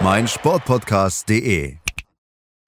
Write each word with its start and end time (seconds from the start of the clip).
meinsportpodcast.de. 0.00 1.76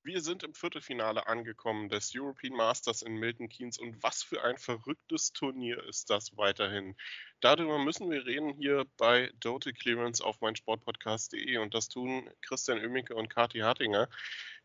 Wir 0.04 0.20
sind 0.20 0.44
im 0.44 0.54
Viertelfinale 0.54 1.26
angekommen 1.26 1.88
des 1.88 2.12
European 2.14 2.56
Masters 2.56 3.02
in 3.02 3.16
Milton 3.16 3.48
Keynes 3.48 3.78
und 3.78 4.00
was 4.02 4.22
für 4.22 4.44
ein 4.44 4.56
verrücktes 4.56 5.32
Turnier 5.32 5.82
ist 5.88 6.08
das 6.10 6.36
weiterhin. 6.36 6.94
Darüber 7.40 7.78
müssen 7.78 8.08
wir 8.10 8.24
reden 8.24 8.54
hier 8.54 8.86
bei 8.96 9.32
Total 9.40 9.72
Clearance 9.72 10.24
auf 10.24 10.40
meinsportpodcast.de 10.40 11.58
und 11.58 11.74
das 11.74 11.88
tun 11.88 12.30
Christian 12.42 12.78
Oemicke 12.78 13.16
und 13.16 13.28
Kati 13.28 13.58
Hartinger. 13.58 14.08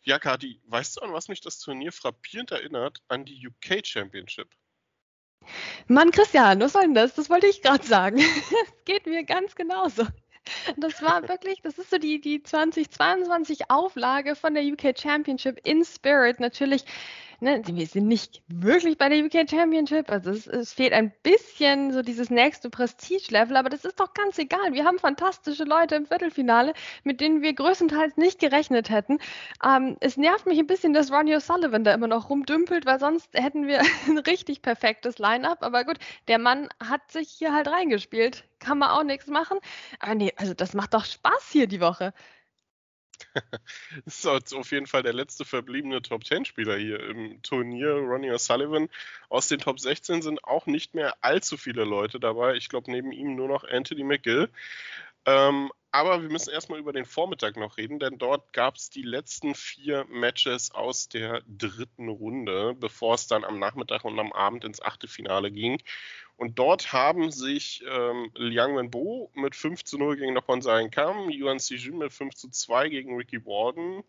Ja, 0.03 0.19
Kati, 0.19 0.61
weißt 0.65 0.97
du, 0.97 1.01
an 1.01 1.13
was 1.13 1.27
mich 1.27 1.41
das 1.41 1.59
Turnier 1.59 1.91
frappierend 1.91 2.51
erinnert? 2.51 2.99
An 3.07 3.25
die 3.25 3.47
UK 3.47 3.85
Championship. 3.85 4.49
Mann, 5.87 6.11
Christian, 6.11 6.59
was 6.59 6.73
soll 6.73 6.83
denn 6.83 6.93
das? 6.93 7.15
Das 7.15 7.29
wollte 7.29 7.47
ich 7.47 7.61
gerade 7.61 7.85
sagen. 7.85 8.17
Es 8.21 8.85
geht 8.85 9.05
mir 9.07 9.23
ganz 9.23 9.55
genauso. 9.55 10.05
Das 10.77 11.01
war 11.01 11.27
wirklich, 11.27 11.61
das 11.61 11.77
ist 11.77 11.89
so 11.89 11.97
die, 11.97 12.19
die 12.19 12.41
2022 12.41 13.69
Auflage 13.69 14.35
von 14.35 14.53
der 14.53 14.63
UK 14.63 14.97
Championship 14.97 15.59
in 15.63 15.83
Spirit. 15.83 16.39
Natürlich 16.39 16.85
ne, 17.41 17.61
wir 17.65 17.87
sind 17.87 18.07
nicht 18.07 18.41
wirklich 18.47 18.97
bei 18.97 19.09
der 19.09 19.25
UK 19.25 19.49
Championship. 19.49 20.09
Also 20.09 20.31
es, 20.31 20.47
es 20.47 20.73
fehlt 20.73 20.93
ein 20.93 21.11
bisschen 21.23 21.91
so 21.91 22.01
dieses 22.01 22.29
nächste 22.29 22.69
Prestige-Level, 22.69 23.57
aber 23.57 23.69
das 23.69 23.83
ist 23.83 23.99
doch 23.99 24.13
ganz 24.13 24.37
egal. 24.37 24.73
Wir 24.73 24.85
haben 24.85 24.99
fantastische 24.99 25.63
Leute 25.63 25.95
im 25.95 26.05
Viertelfinale, 26.05 26.73
mit 27.03 27.19
denen 27.19 27.41
wir 27.41 27.53
größtenteils 27.53 28.17
nicht 28.17 28.39
gerechnet 28.39 28.89
hätten. 28.89 29.19
Ähm, 29.65 29.97
es 29.99 30.17
nervt 30.17 30.45
mich 30.45 30.59
ein 30.59 30.67
bisschen, 30.67 30.93
dass 30.93 31.11
Ronnie 31.11 31.35
O'Sullivan 31.35 31.83
da 31.83 31.93
immer 31.93 32.07
noch 32.07 32.29
rumdümpelt, 32.29 32.85
weil 32.85 32.99
sonst 32.99 33.29
hätten 33.33 33.67
wir 33.67 33.81
ein 34.07 34.17
richtig 34.19 34.61
perfektes 34.61 35.17
Line-up. 35.17 35.63
Aber 35.63 35.83
gut, 35.83 35.97
der 36.27 36.39
Mann 36.39 36.69
hat 36.79 37.11
sich 37.11 37.29
hier 37.29 37.53
halt 37.53 37.67
reingespielt. 37.67 38.45
Kann 38.59 38.77
man 38.77 38.91
auch 38.91 39.03
nichts 39.03 39.27
machen. 39.27 39.57
Aber 39.99 40.15
nee, 40.15 40.31
also 40.37 40.53
das 40.53 40.73
macht 40.73 40.93
doch 40.93 41.05
Spaß 41.05 41.49
hier 41.51 41.67
die 41.67 41.81
Woche. 41.81 42.13
ist 44.05 44.25
auf 44.27 44.71
jeden 44.71 44.87
Fall 44.87 45.03
der 45.03 45.13
letzte 45.13 45.45
verbliebene 45.45 46.01
Top 46.01 46.25
10 46.25 46.45
Spieler 46.45 46.77
hier 46.77 46.99
im 46.99 47.41
Turnier. 47.41 47.93
Ronnie 47.93 48.31
O'Sullivan. 48.31 48.89
Aus 49.29 49.47
den 49.47 49.59
Top 49.59 49.79
16 49.79 50.21
sind 50.21 50.43
auch 50.43 50.65
nicht 50.65 50.93
mehr 50.93 51.15
allzu 51.21 51.57
viele 51.57 51.83
Leute 51.83 52.19
dabei. 52.19 52.55
Ich 52.55 52.69
glaube, 52.69 52.91
neben 52.91 53.11
ihm 53.11 53.35
nur 53.35 53.47
noch 53.47 53.63
Anthony 53.63 54.03
McGill. 54.03 54.49
Ähm, 55.25 55.71
aber 55.91 56.21
wir 56.21 56.29
müssen 56.29 56.53
erstmal 56.53 56.79
über 56.79 56.93
den 56.93 57.05
Vormittag 57.05 57.57
noch 57.57 57.77
reden, 57.77 57.99
denn 57.99 58.17
dort 58.17 58.53
gab 58.53 58.75
es 58.75 58.89
die 58.89 59.01
letzten 59.01 59.55
vier 59.55 60.05
Matches 60.09 60.71
aus 60.71 61.09
der 61.09 61.41
dritten 61.47 62.07
Runde, 62.07 62.73
bevor 62.79 63.15
es 63.15 63.27
dann 63.27 63.43
am 63.43 63.59
Nachmittag 63.59 64.05
und 64.05 64.17
am 64.19 64.31
Abend 64.31 64.63
ins 64.63 64.81
Achtelfinale 64.81 65.51
ging. 65.51 65.81
Und 66.37 66.57
dort 66.57 66.93
haben 66.93 67.29
sich 67.29 67.83
ähm, 67.87 68.31
Liang 68.35 68.75
Wenbo 68.75 69.31
mit 69.35 69.55
5 69.55 69.83
zu 69.83 69.97
0 69.97 70.17
gegen 70.17 70.33
Nopon 70.33 70.61
Sain 70.61 70.89
Kam, 70.89 71.29
Yuan 71.29 71.59
Sijun 71.59 71.97
mit 71.97 72.13
5 72.13 72.33
zu 72.35 72.49
2 72.49 72.89
gegen 72.89 73.15
Ricky 73.15 73.45
Warden 73.45 74.03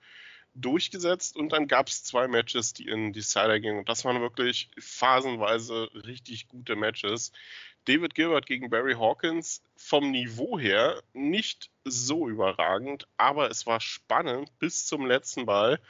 durchgesetzt 0.55 1.36
und 1.36 1.50
dann 1.50 1.67
gab 1.67 1.89
es 1.89 2.05
zwei 2.05 2.28
Matches, 2.28 2.72
die 2.72 2.89
in 2.89 3.12
Decider 3.12 3.58
gingen. 3.61 3.78
Und 3.78 3.89
das 3.89 4.05
waren 4.05 4.20
wirklich 4.20 4.69
phasenweise 4.78 5.91
richtig 5.94 6.49
gute 6.49 6.77
Matches. 6.77 7.32
David 7.84 8.15
Gilbert 8.15 8.47
gegen 8.47 8.71
Barry 8.71 8.94
Hawkins 8.94 9.62
vom 9.77 10.10
Niveau 10.10 10.59
her 10.59 11.03
nicht 11.15 11.71
so 11.84 12.28
überragend, 12.28 13.09
aber 13.16 13.50
es 13.50 13.66
war 13.66 13.81
spannend 13.81 14.56
bis 14.59 14.87
zum 14.87 15.06
letzten 15.06 15.47
Ball. 15.47 15.81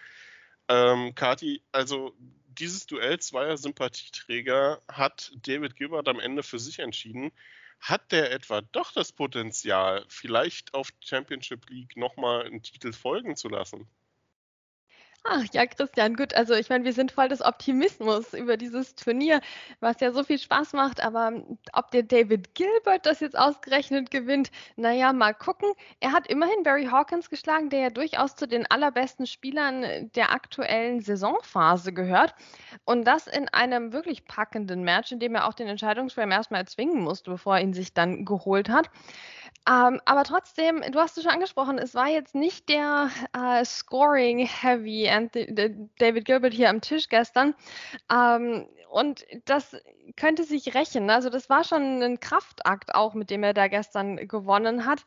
Ähm, 0.68 1.14
Kati, 1.14 1.62
also 1.72 2.14
dieses 2.58 2.86
Duell 2.86 3.18
zweier 3.18 3.56
Sympathieträger 3.56 4.80
hat 4.88 5.32
David 5.42 5.76
Gilbert 5.76 6.08
am 6.08 6.20
Ende 6.20 6.42
für 6.42 6.58
sich 6.58 6.78
entschieden. 6.78 7.32
Hat 7.80 8.12
der 8.12 8.30
etwa 8.30 8.60
doch 8.60 8.92
das 8.92 9.12
Potenzial, 9.12 10.04
vielleicht 10.08 10.72
auf 10.72 10.90
Championship 11.00 11.68
League 11.68 11.96
nochmal 11.96 12.44
einen 12.44 12.62
Titel 12.62 12.92
folgen 12.92 13.36
zu 13.36 13.48
lassen? 13.48 13.88
Ach 15.24 15.44
ja, 15.52 15.66
Christian, 15.66 16.14
gut. 16.16 16.34
Also 16.34 16.54
ich 16.54 16.68
meine, 16.68 16.84
wir 16.84 16.92
sind 16.92 17.12
voll 17.12 17.28
des 17.28 17.42
Optimismus 17.42 18.34
über 18.34 18.56
dieses 18.56 18.96
Turnier, 18.96 19.40
was 19.78 20.00
ja 20.00 20.10
so 20.10 20.24
viel 20.24 20.38
Spaß 20.38 20.72
macht. 20.72 21.00
Aber 21.00 21.32
ob 21.72 21.92
der 21.92 22.02
David 22.02 22.56
Gilbert 22.56 23.06
das 23.06 23.20
jetzt 23.20 23.38
ausgerechnet 23.38 24.10
gewinnt, 24.10 24.50
naja, 24.74 25.12
mal 25.12 25.32
gucken. 25.32 25.70
Er 26.00 26.10
hat 26.12 26.26
immerhin 26.26 26.64
Barry 26.64 26.86
Hawkins 26.86 27.30
geschlagen, 27.30 27.70
der 27.70 27.80
ja 27.80 27.90
durchaus 27.90 28.34
zu 28.34 28.48
den 28.48 28.68
allerbesten 28.68 29.26
Spielern 29.26 30.10
der 30.16 30.32
aktuellen 30.32 31.00
Saisonphase 31.00 31.92
gehört. 31.92 32.34
Und 32.84 33.04
das 33.04 33.28
in 33.28 33.48
einem 33.48 33.92
wirklich 33.92 34.26
packenden 34.26 34.82
Match, 34.82 35.12
in 35.12 35.20
dem 35.20 35.36
er 35.36 35.46
auch 35.46 35.54
den 35.54 35.68
Entscheidungsframe 35.68 36.32
erstmal 36.32 36.60
erzwingen 36.62 37.00
musste, 37.00 37.30
bevor 37.30 37.56
er 37.58 37.62
ihn 37.62 37.74
sich 37.74 37.94
dann 37.94 38.24
geholt 38.24 38.68
hat. 38.68 38.90
Ähm, 39.68 40.00
aber 40.04 40.24
trotzdem, 40.24 40.82
du 40.90 40.98
hast 40.98 41.16
es 41.16 41.22
schon 41.22 41.32
angesprochen, 41.32 41.78
es 41.78 41.94
war 41.94 42.08
jetzt 42.08 42.34
nicht 42.34 42.68
der 42.68 43.10
äh, 43.32 43.64
Scoring-Heavy 43.64 45.04
David 45.98 46.24
Gilbert 46.24 46.52
hier 46.52 46.68
am 46.68 46.80
Tisch 46.80 47.08
gestern. 47.08 47.54
Ähm, 48.10 48.66
und 48.90 49.24
das 49.44 49.76
könnte 50.16 50.44
sich 50.44 50.74
rächen. 50.74 51.08
Also 51.10 51.30
das 51.30 51.48
war 51.48 51.64
schon 51.64 52.02
ein 52.02 52.20
Kraftakt 52.20 52.94
auch, 52.94 53.14
mit 53.14 53.30
dem 53.30 53.42
er 53.44 53.54
da 53.54 53.68
gestern 53.68 54.16
gewonnen 54.28 54.84
hat. 54.84 55.04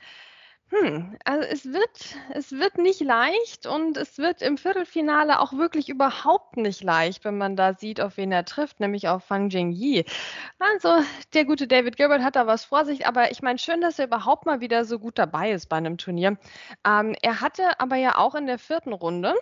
Hm, 0.71 1.15
also 1.25 1.47
es 1.47 1.65
wird, 1.65 2.15
es 2.33 2.51
wird 2.51 2.79
nicht 2.79 2.99
leicht 3.01 3.67
und 3.67 3.97
es 3.97 4.17
wird 4.17 4.41
im 4.41 4.57
Viertelfinale 4.57 5.39
auch 5.39 5.53
wirklich 5.53 5.89
überhaupt 5.89 6.57
nicht 6.57 6.83
leicht, 6.83 7.23
wenn 7.23 7.37
man 7.37 7.55
da 7.55 7.73
sieht, 7.75 8.01
auf 8.01 8.17
wen 8.17 8.31
er 8.31 8.45
trifft, 8.45 8.79
nämlich 8.79 9.07
auf 9.07 9.23
Fang 9.23 9.49
Jingyi. 9.49 10.05
Also 10.59 11.03
der 11.35 11.45
gute 11.45 11.67
David 11.67 11.97
Gilbert 11.97 12.23
hat 12.23 12.35
da 12.35 12.47
was 12.47 12.65
vor 12.65 12.83
sich, 12.85 13.05
aber 13.07 13.31
ich 13.31 13.43
meine 13.43 13.59
schön, 13.59 13.79
dass 13.79 13.99
er 13.99 14.05
überhaupt 14.07 14.47
mal 14.47 14.59
wieder 14.59 14.85
so 14.85 14.97
gut 14.97 15.19
dabei 15.19 15.51
ist 15.51 15.67
bei 15.69 15.77
einem 15.77 15.97
Turnier. 15.99 16.37
Ähm, 16.85 17.15
er 17.21 17.41
hatte 17.41 17.79
aber 17.79 17.97
ja 17.97 18.17
auch 18.17 18.33
in 18.33 18.47
der 18.47 18.57
vierten 18.59 18.93
Runde 18.93 19.35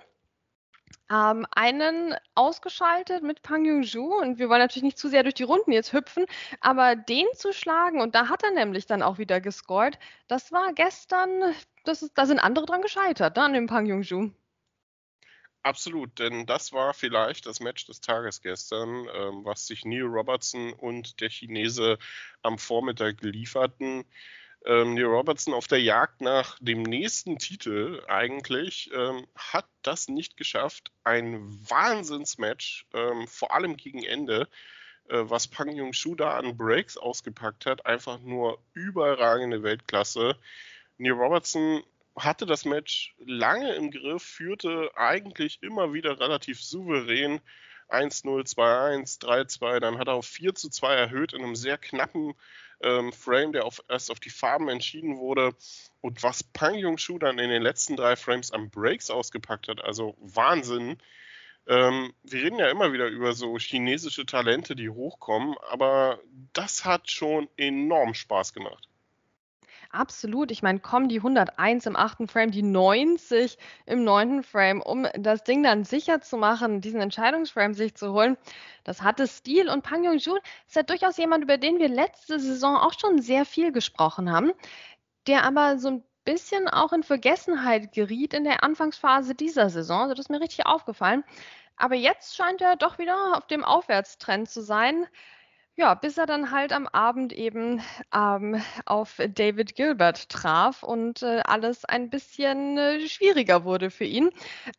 ähm, 1.12 1.46
einen 1.52 2.16
ausgeschaltet 2.36 3.24
mit 3.24 3.42
Pang 3.42 3.66
Yung-ju 3.66 4.20
und 4.20 4.40
wir 4.40 4.50
wollen 4.50 4.60
natürlich 4.60 4.84
nicht 4.84 4.98
zu 4.98 5.10
sehr 5.10 5.24
durch 5.24 5.36
die 5.36 5.44
Runden 5.44 5.72
jetzt 5.72 5.94
hüpfen, 5.94 6.26
aber 6.62 6.96
den 6.96 7.26
zu 7.36 7.54
schlagen 7.54 8.02
und 8.02 8.16
da 8.16 8.30
hat 8.30 8.44
er 8.44 8.52
nämlich 8.52 8.86
dann 8.86 9.02
auch 9.02 9.18
wieder 9.18 9.42
gescored, 9.42 9.98
das 10.28 10.52
war 10.52 10.74
gestern, 10.74 11.30
das 11.84 12.02
ist, 12.02 12.18
da 12.18 12.26
sind 12.26 12.40
andere 12.40 12.66
dran 12.66 12.82
gescheitert, 12.82 13.36
ne, 13.38 13.44
an 13.44 13.54
dem 13.54 13.68
Pang 13.68 13.86
Yung-ju. 13.86 14.32
Absolut, 15.64 16.20
denn 16.20 16.46
das 16.46 16.74
war 16.74 16.94
vielleicht 16.94 17.46
das 17.46 17.62
Match 17.62 17.86
des 17.86 18.02
Tages 18.02 18.42
gestern, 18.42 19.08
ähm, 19.14 19.46
was 19.46 19.66
sich 19.66 19.86
Neil 19.86 20.04
Robertson 20.04 20.74
und 20.74 21.22
der 21.22 21.30
Chinese 21.30 21.98
am 22.42 22.58
Vormittag 22.58 23.22
lieferten 23.22 24.04
ähm, 24.66 24.94
Neil 24.94 25.06
Robertson 25.06 25.54
auf 25.54 25.68
der 25.68 25.82
Jagd 25.82 26.22
nach 26.22 26.58
dem 26.60 26.84
nächsten 26.84 27.38
Titel 27.38 28.02
eigentlich 28.08 28.90
ähm, 28.94 29.28
hat 29.36 29.68
das 29.82 30.08
nicht 30.08 30.38
geschafft. 30.38 30.92
Ein 31.04 31.40
Wahnsinnsmatch, 31.70 32.86
ähm, 32.94 33.28
vor 33.28 33.54
allem 33.54 33.78
gegen 33.78 34.04
Ende, 34.04 34.48
äh, 35.10 35.24
was 35.24 35.48
Pang 35.48 35.72
Jung-Shu 35.76 36.16
da 36.16 36.38
an 36.38 36.58
Breaks 36.58 36.98
ausgepackt 36.98 37.66
hat. 37.66 37.86
Einfach 37.86 38.20
nur 38.20 38.60
überragende 38.74 39.64
Weltklasse. 39.64 40.38
Neil 40.98 41.14
Robertson 41.14 41.84
hatte 42.16 42.46
das 42.46 42.66
Match 42.66 43.16
lange 43.26 43.74
im 43.74 43.92
Griff, 43.92 44.24
führte 44.24 44.92
eigentlich 44.96 45.62
immer 45.62 45.94
wieder 45.94 46.20
relativ 46.20 46.62
souverän 46.62 47.42
1-0, 47.90 48.24
2-1, 48.56 49.22
3-2, 49.22 49.80
dann 49.80 49.98
hat 49.98 50.08
er 50.08 50.14
auf 50.14 50.26
4 50.26 50.56
2 50.56 50.94
erhöht 50.96 51.34
in 51.34 51.44
einem 51.44 51.56
sehr 51.56 51.78
knappen 51.78 52.34
ähm, 52.84 53.14
Frame, 53.14 53.54
der 53.54 53.66
auf, 53.66 53.82
erst 53.90 54.12
auf 54.12 54.20
die 54.20 54.30
Farben 54.30 54.70
entschieden 54.70 55.18
wurde. 55.18 55.56
Und 56.02 56.22
was 56.22 56.44
Pang 56.44 56.76
Jung-Shu 56.76 57.18
dann 57.18 57.40
in 57.40 57.50
den 57.50 57.62
letzten 57.62 57.96
drei 57.96 58.16
Frames 58.16 58.52
am 58.52 58.70
Breaks 58.70 59.10
ausgepackt 59.10 59.68
hat, 59.68 59.84
also 59.84 60.16
Wahnsinn. 60.20 60.98
Ähm, 61.66 62.14
wir 62.24 62.44
reden 62.44 62.60
ja 62.60 62.70
immer 62.70 62.92
wieder 62.92 63.08
über 63.08 63.34
so 63.34 63.58
chinesische 63.58 64.26
Talente, 64.26 64.76
die 64.76 64.90
hochkommen, 64.90 65.56
aber 65.70 66.20
das 66.52 66.84
hat 66.84 67.10
schon 67.10 67.48
enorm 67.56 68.14
Spaß 68.14 68.54
gemacht. 68.54 68.90
Absolut. 69.96 70.50
Ich 70.50 70.64
meine, 70.64 70.80
kommen 70.80 71.08
die 71.08 71.18
101 71.18 71.86
im 71.86 71.96
achten 71.96 72.28
Frame, 72.28 72.50
die 72.50 72.64
90 72.64 73.60
im 73.86 74.04
neunten 74.04 74.42
Frame, 74.42 74.82
um 74.82 75.06
das 75.14 75.44
Ding 75.44 75.62
dann 75.62 75.84
sicher 75.84 76.20
zu 76.20 76.36
machen, 76.36 76.82
diesen 76.82 77.00
Entscheidungsframe 77.00 77.76
sich 77.76 77.94
zu 77.94 78.12
holen. 78.12 78.36
Das 78.84 79.04
hatte 79.04 79.28
Stil 79.28 79.70
und 79.70 79.84
Pang 79.84 80.04
Yong-jun 80.04 80.40
ist 80.68 80.76
ja 80.76 80.82
durchaus 80.82 81.18
jemand, 81.18 81.44
über 81.44 81.60
den 81.60 81.78
wir 81.78 81.90
letzte 81.90 82.40
Saison 82.40 82.76
auch 82.76 82.94
schon 83.00 83.22
sehr 83.22 83.46
viel 83.46 83.72
gesprochen 83.72 84.32
haben, 84.32 84.52
der 85.28 85.44
aber 85.44 85.78
so 85.78 85.90
ein 85.90 86.04
bisschen 86.26 86.68
auch 86.70 86.92
in 86.94 87.04
Vergessenheit 87.04 87.92
geriet 87.94 88.34
in 88.34 88.46
der 88.46 88.64
Anfangsphase 88.64 89.36
dieser 89.36 89.70
Saison. 89.70 90.02
Also 90.04 90.16
das 90.16 90.26
ist 90.26 90.30
mir 90.32 90.42
richtig 90.42 90.66
aufgefallen. 90.66 91.24
Aber 91.78 91.96
jetzt 91.96 92.36
scheint 92.36 92.62
er 92.62 92.78
doch 92.78 92.98
wieder 92.98 93.38
auf 93.38 93.46
dem 93.48 93.64
Aufwärtstrend 93.64 94.50
zu 94.50 94.62
sein. 94.64 95.06
Ja, 95.76 95.96
bis 95.96 96.20
er 96.20 96.28
dann 96.28 96.52
halt 96.52 96.72
am 96.72 96.88
Abend 96.88 97.34
eben 97.34 97.82
ähm, 98.14 98.62
auf 98.86 99.20
David 99.34 99.76
Gilbert 99.76 100.30
traf 100.30 100.84
und 100.84 101.24
äh, 101.24 101.42
alles 101.46 101.84
ein 101.86 102.12
bisschen 102.12 102.78
äh, 102.78 103.08
schwieriger 103.08 103.64
wurde 103.64 103.90
für 103.90 104.04
ihn. 104.04 104.30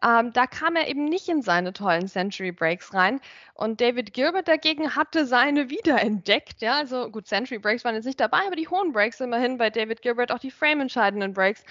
Ähm, 0.05 0.32
da 0.32 0.46
kam 0.46 0.76
er 0.76 0.87
eben 0.87 1.06
nicht 1.06 1.29
in 1.29 1.43
seine 1.43 1.73
tollen 1.73 2.06
Century 2.06 2.52
Breaks 2.52 2.94
rein. 2.94 3.20
Und 3.55 3.81
David 3.81 4.12
Gilbert 4.12 4.46
dagegen 4.46 4.94
hatte 4.94 5.26
seine 5.26 5.69
wiederentdeckt. 5.69 6.62
Ja, 6.62 6.76
also 6.76 7.11
gut, 7.11 7.26
Century 7.26 7.58
Breaks 7.58 7.85
waren 7.85 7.96
jetzt 7.96 8.05
nicht 8.05 8.20
dabei, 8.20 8.43
aber 8.46 8.55
die 8.55 8.69
hohen 8.69 8.93
Breaks 8.93 9.20
immerhin 9.20 9.58
bei 9.58 9.70
David 9.70 10.00
Gilbert, 10.00 10.31
auch 10.31 10.38
die 10.38 10.52
frame-entscheidenden 10.52 11.32
Breaks. 11.32 11.64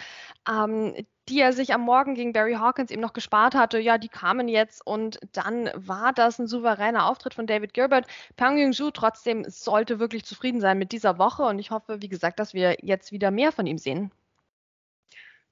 Ähm, 0.50 0.96
die 1.30 1.40
er 1.40 1.54
sich 1.54 1.74
am 1.74 1.82
Morgen 1.82 2.16
gegen 2.16 2.34
Barry 2.34 2.54
Hawkins 2.54 2.92
eben 2.92 3.02
noch 3.02 3.14
gespart 3.14 3.56
hatte, 3.56 3.80
ja, 3.80 3.98
die 3.98 4.10
kamen 4.10 4.48
jetzt 4.48 4.86
und 4.86 5.20
dann 5.32 5.70
war 5.76 6.14
das 6.14 6.40
ein 6.40 6.48
souveräner 6.48 7.08
Auftritt 7.08 7.34
von 7.34 7.48
David 7.48 7.74
Gilbert. 7.74 8.08
Pang 8.36 8.58
Ying-Ju 8.58 8.92
trotzdem 8.92 9.46
sollte 9.48 10.00
wirklich 10.00 10.26
zufrieden 10.26 10.62
sein 10.62 10.78
mit 10.78 10.92
dieser 10.92 11.18
Woche 11.18 11.44
und 11.44 11.60
ich 11.60 11.72
hoffe, 11.72 12.02
wie 12.02 12.10
gesagt, 12.10 12.40
dass 12.40 12.54
wir 12.54 12.78
jetzt 12.82 13.12
wieder 13.12 13.32
mehr 13.32 13.52
von 13.52 13.66
ihm 13.68 13.78
sehen. 13.78 14.12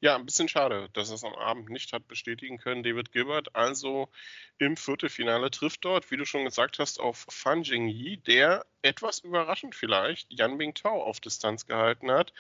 Ja, 0.04 0.16
ein 0.16 0.26
bisschen 0.26 0.48
schade, 0.50 0.90
dass 0.94 1.10
er 1.10 1.16
es 1.16 1.24
am 1.24 1.36
Abend 1.36 1.70
nicht 1.70 1.94
hat 1.94 2.08
bestätigen 2.08 2.58
können. 2.58 2.82
David 2.82 3.12
Gilbert 3.12 3.56
also 3.56 4.10
im 4.58 4.76
Viertelfinale 4.76 5.52
trifft 5.52 5.86
dort, 5.86 6.10
wie 6.10 6.18
du 6.18 6.26
schon 6.26 6.44
gesagt 6.44 6.80
hast, 6.80 7.00
auf 7.00 7.28
Fan 7.30 7.62
Jingyi, 7.62 8.18
der 8.18 8.66
etwas 8.82 9.20
überraschend 9.20 9.76
vielleicht 9.76 10.34
Yan 10.34 10.58
Bingtao 10.58 11.04
auf 11.04 11.20
Distanz 11.20 11.68
gehalten 11.68 12.10
hat. 12.10 12.34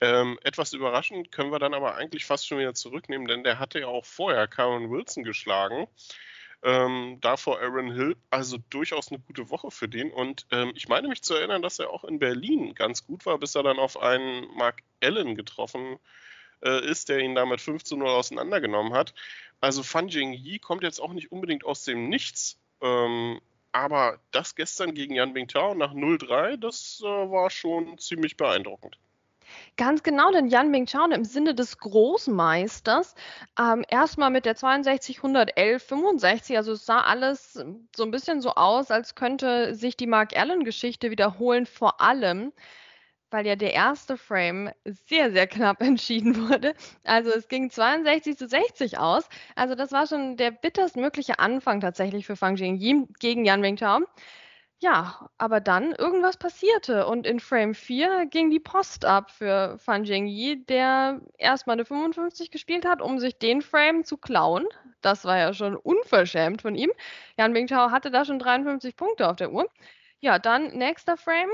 Ähm, 0.00 0.38
etwas 0.44 0.72
überraschend 0.72 1.32
können 1.32 1.50
wir 1.50 1.58
dann 1.58 1.74
aber 1.74 1.96
eigentlich 1.96 2.26
fast 2.26 2.46
schon 2.46 2.58
wieder 2.58 2.74
zurücknehmen, 2.74 3.26
denn 3.26 3.42
der 3.42 3.58
hatte 3.58 3.80
ja 3.80 3.88
auch 3.88 4.04
vorher 4.04 4.46
Karen 4.46 4.88
Wilson 4.88 5.24
geschlagen. 5.24 5.88
Ähm, 6.62 7.18
davor 7.20 7.60
Aaron 7.60 7.92
Hill, 7.92 8.16
also 8.30 8.58
durchaus 8.70 9.10
eine 9.10 9.18
gute 9.18 9.50
Woche 9.50 9.72
für 9.72 9.88
den. 9.88 10.12
Und 10.12 10.46
ähm, 10.52 10.72
ich 10.76 10.86
meine 10.88 11.08
mich 11.08 11.22
zu 11.22 11.34
erinnern, 11.34 11.62
dass 11.62 11.80
er 11.80 11.90
auch 11.90 12.04
in 12.04 12.20
Berlin 12.20 12.74
ganz 12.76 13.04
gut 13.04 13.26
war, 13.26 13.38
bis 13.38 13.56
er 13.56 13.64
dann 13.64 13.80
auf 13.80 14.00
einen 14.00 14.46
Mark 14.54 14.84
Allen 15.02 15.34
getroffen 15.34 15.94
hat 15.94 16.00
äh, 16.64 16.84
ist, 16.88 17.08
der 17.08 17.18
ihn 17.20 17.34
damit 17.34 17.60
5 17.60 17.84
zu 17.84 17.96
0 17.96 18.08
auseinandergenommen 18.08 18.92
hat. 18.92 19.14
Also 19.60 19.82
Fan 19.82 20.08
Yi 20.08 20.58
kommt 20.58 20.82
jetzt 20.82 21.00
auch 21.00 21.12
nicht 21.12 21.32
unbedingt 21.32 21.64
aus 21.64 21.84
dem 21.84 22.08
Nichts. 22.08 22.58
Ähm, 22.80 23.40
aber 23.72 24.18
das 24.32 24.56
gestern 24.56 24.94
gegen 24.94 25.14
Yan 25.14 25.32
Bingtao 25.32 25.74
nach 25.74 25.92
0-3, 25.92 26.56
das 26.56 27.00
äh, 27.04 27.06
war 27.06 27.50
schon 27.50 27.98
ziemlich 27.98 28.36
beeindruckend. 28.36 28.98
Ganz 29.76 30.02
genau, 30.02 30.30
denn 30.30 30.48
Yan 30.48 30.70
Mingchao 30.70 31.06
im 31.10 31.24
Sinne 31.24 31.54
des 31.54 31.78
Großmeisters 31.78 33.14
ähm, 33.58 33.84
erstmal 33.88 34.30
mit 34.30 34.44
der 34.44 34.54
62 34.54 35.18
111 35.18 35.82
65, 35.82 36.56
also 36.56 36.72
es 36.72 36.86
sah 36.86 37.00
alles 37.00 37.54
so 37.96 38.04
ein 38.04 38.10
bisschen 38.10 38.40
so 38.40 38.50
aus, 38.54 38.90
als 38.90 39.14
könnte 39.14 39.74
sich 39.74 39.96
die 39.96 40.06
Mark 40.06 40.36
Allen 40.36 40.64
Geschichte 40.64 41.10
wiederholen, 41.10 41.66
vor 41.66 42.00
allem 42.00 42.52
weil 43.30 43.46
ja 43.46 43.56
der 43.56 43.72
erste 43.74 44.16
Frame 44.16 44.70
sehr, 44.84 45.30
sehr 45.32 45.46
knapp 45.46 45.80
entschieden 45.82 46.48
wurde. 46.48 46.74
Also 47.04 47.30
es 47.30 47.48
ging 47.48 47.70
62 47.70 48.36
zu 48.36 48.48
60 48.48 48.98
aus. 48.98 49.28
Also 49.56 49.74
das 49.74 49.92
war 49.92 50.06
schon 50.06 50.36
der 50.36 50.50
bitterstmögliche 50.50 51.38
Anfang 51.38 51.80
tatsächlich 51.80 52.26
für 52.26 52.36
Fang 52.36 52.56
Jingyi 52.56 53.06
gegen 53.18 53.44
Yan 53.44 53.60
Mingtao. 53.60 54.00
Ja, 54.82 55.28
aber 55.36 55.60
dann 55.60 55.92
irgendwas 55.92 56.38
passierte 56.38 57.06
und 57.06 57.26
in 57.26 57.38
Frame 57.38 57.74
4 57.74 58.24
ging 58.26 58.50
die 58.50 58.60
Post 58.60 59.04
ab 59.04 59.30
für 59.30 59.76
Fan 59.78 60.04
Jingyi, 60.04 60.64
der 60.64 61.20
erstmal 61.36 61.74
eine 61.74 61.84
55 61.84 62.50
gespielt 62.50 62.86
hat, 62.86 63.02
um 63.02 63.18
sich 63.18 63.38
den 63.38 63.60
Frame 63.60 64.04
zu 64.04 64.16
klauen. 64.16 64.66
Das 65.02 65.26
war 65.26 65.36
ja 65.36 65.52
schon 65.52 65.76
unverschämt 65.76 66.62
von 66.62 66.76
ihm. 66.76 66.90
Yan 67.38 67.52
Mingtao 67.52 67.90
hatte 67.90 68.10
da 68.10 68.24
schon 68.24 68.38
53 68.38 68.96
Punkte 68.96 69.28
auf 69.28 69.36
der 69.36 69.52
Uhr. 69.52 69.68
Ja, 70.20 70.38
dann 70.38 70.68
nächster 70.78 71.18
Frame, 71.18 71.50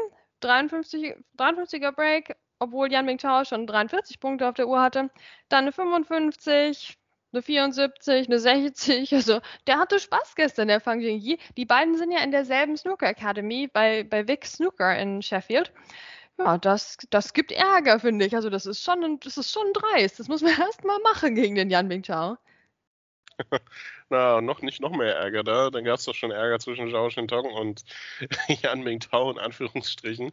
53, 0.46 1.14
53er 1.36 1.92
Break, 1.92 2.36
obwohl 2.58 2.90
Jan 2.90 3.06
Mingtao 3.06 3.44
schon 3.44 3.66
43 3.66 4.20
Punkte 4.20 4.48
auf 4.48 4.54
der 4.54 4.68
Uhr 4.68 4.80
hatte. 4.80 5.10
Dann 5.48 5.64
eine 5.64 5.72
55, 5.72 6.96
eine 7.32 7.42
74, 7.42 8.26
eine 8.28 8.38
60. 8.38 9.14
Also 9.14 9.40
der 9.66 9.78
hatte 9.78 9.98
Spaß 10.00 10.34
gestern, 10.36 10.68
der 10.68 10.80
Fang 10.80 11.00
Jingyi. 11.00 11.38
Die 11.56 11.66
beiden 11.66 11.96
sind 11.96 12.12
ja 12.12 12.20
in 12.20 12.30
derselben 12.30 12.76
Snooker 12.76 13.08
Academy 13.08 13.68
bei, 13.72 14.04
bei 14.04 14.26
Vic 14.28 14.46
Snooker 14.46 14.96
in 14.98 15.22
Sheffield. 15.22 15.72
Ja, 16.38 16.58
das, 16.58 16.98
das 17.10 17.32
gibt 17.32 17.52
Ärger, 17.52 17.98
finde 17.98 18.26
ich. 18.26 18.36
Also 18.36 18.50
das 18.50 18.66
ist 18.66 18.82
schon, 18.82 19.18
das 19.20 19.38
ist 19.38 19.52
schon 19.52 19.72
dreist. 19.72 20.18
Das 20.20 20.28
muss 20.28 20.42
man 20.42 20.52
erst 20.60 20.84
mal 20.84 20.98
machen 21.00 21.34
gegen 21.34 21.54
den 21.54 21.70
Yan 21.70 21.88
Mingtao. 21.88 22.36
Na, 24.08 24.40
noch 24.40 24.62
nicht 24.62 24.80
noch 24.80 24.96
mehr 24.96 25.16
Ärger 25.16 25.42
da. 25.42 25.70
Dann 25.70 25.84
gab 25.84 25.98
es 25.98 26.04
doch 26.04 26.14
schon 26.14 26.30
Ärger 26.30 26.58
zwischen 26.58 26.90
Zhao 26.90 27.10
Shintong 27.10 27.52
und 27.52 27.84
Yan 28.62 28.82
Mingtao 28.82 29.30
in 29.30 29.38
Anführungsstrichen. 29.38 30.32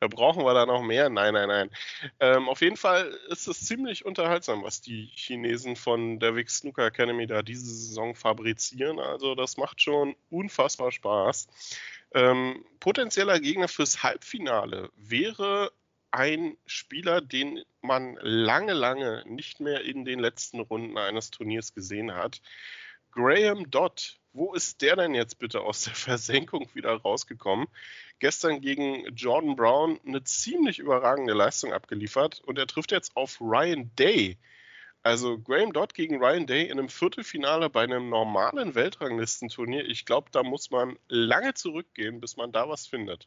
Da 0.00 0.08
brauchen 0.08 0.44
wir 0.44 0.54
da 0.54 0.66
noch 0.66 0.82
mehr? 0.82 1.08
Nein, 1.10 1.34
nein, 1.34 1.48
nein. 1.48 1.70
Ähm, 2.18 2.48
auf 2.48 2.60
jeden 2.60 2.76
Fall 2.76 3.08
ist 3.28 3.46
es 3.46 3.66
ziemlich 3.66 4.04
unterhaltsam, 4.04 4.62
was 4.62 4.80
die 4.80 5.10
Chinesen 5.14 5.76
von 5.76 6.18
der 6.18 6.34
Vic 6.36 6.50
Snooker 6.50 6.86
Academy 6.86 7.26
da 7.26 7.42
diese 7.42 7.66
Saison 7.66 8.14
fabrizieren. 8.14 8.98
Also 8.98 9.34
das 9.34 9.56
macht 9.56 9.80
schon 9.82 10.16
unfassbar 10.30 10.92
Spaß. 10.92 11.48
Ähm, 12.12 12.64
potenzieller 12.80 13.38
Gegner 13.38 13.68
fürs 13.68 14.02
Halbfinale 14.02 14.90
wäre 14.96 15.70
ein 16.10 16.56
Spieler, 16.66 17.20
den 17.20 17.62
man 17.82 18.16
lange, 18.20 18.72
lange 18.72 19.24
nicht 19.26 19.60
mehr 19.60 19.82
in 19.82 20.04
den 20.04 20.18
letzten 20.18 20.60
Runden 20.60 20.98
eines 20.98 21.30
Turniers 21.30 21.74
gesehen 21.74 22.14
hat. 22.14 22.40
Graham 23.12 23.70
Dodd, 23.70 24.18
wo 24.32 24.54
ist 24.54 24.82
der 24.82 24.96
denn 24.96 25.14
jetzt 25.14 25.38
bitte 25.38 25.60
aus 25.60 25.84
der 25.84 25.94
Versenkung 25.94 26.68
wieder 26.74 26.92
rausgekommen? 26.92 27.66
Gestern 28.18 28.60
gegen 28.60 29.06
Jordan 29.14 29.56
Brown 29.56 29.98
eine 30.06 30.22
ziemlich 30.24 30.78
überragende 30.78 31.32
Leistung 31.32 31.72
abgeliefert 31.72 32.40
und 32.44 32.58
er 32.58 32.66
trifft 32.66 32.92
jetzt 32.92 33.16
auf 33.16 33.40
Ryan 33.40 33.90
Day. 33.96 34.38
Also 35.02 35.38
Graham 35.38 35.72
Dodd 35.72 35.94
gegen 35.94 36.22
Ryan 36.22 36.46
Day 36.46 36.66
in 36.66 36.78
einem 36.78 36.90
Viertelfinale 36.90 37.70
bei 37.70 37.84
einem 37.84 38.10
normalen 38.10 38.74
Weltranglistenturnier. 38.74 39.86
Ich 39.88 40.04
glaube, 40.04 40.28
da 40.30 40.42
muss 40.42 40.70
man 40.70 40.98
lange 41.08 41.54
zurückgehen, 41.54 42.20
bis 42.20 42.36
man 42.36 42.52
da 42.52 42.68
was 42.68 42.86
findet. 42.86 43.26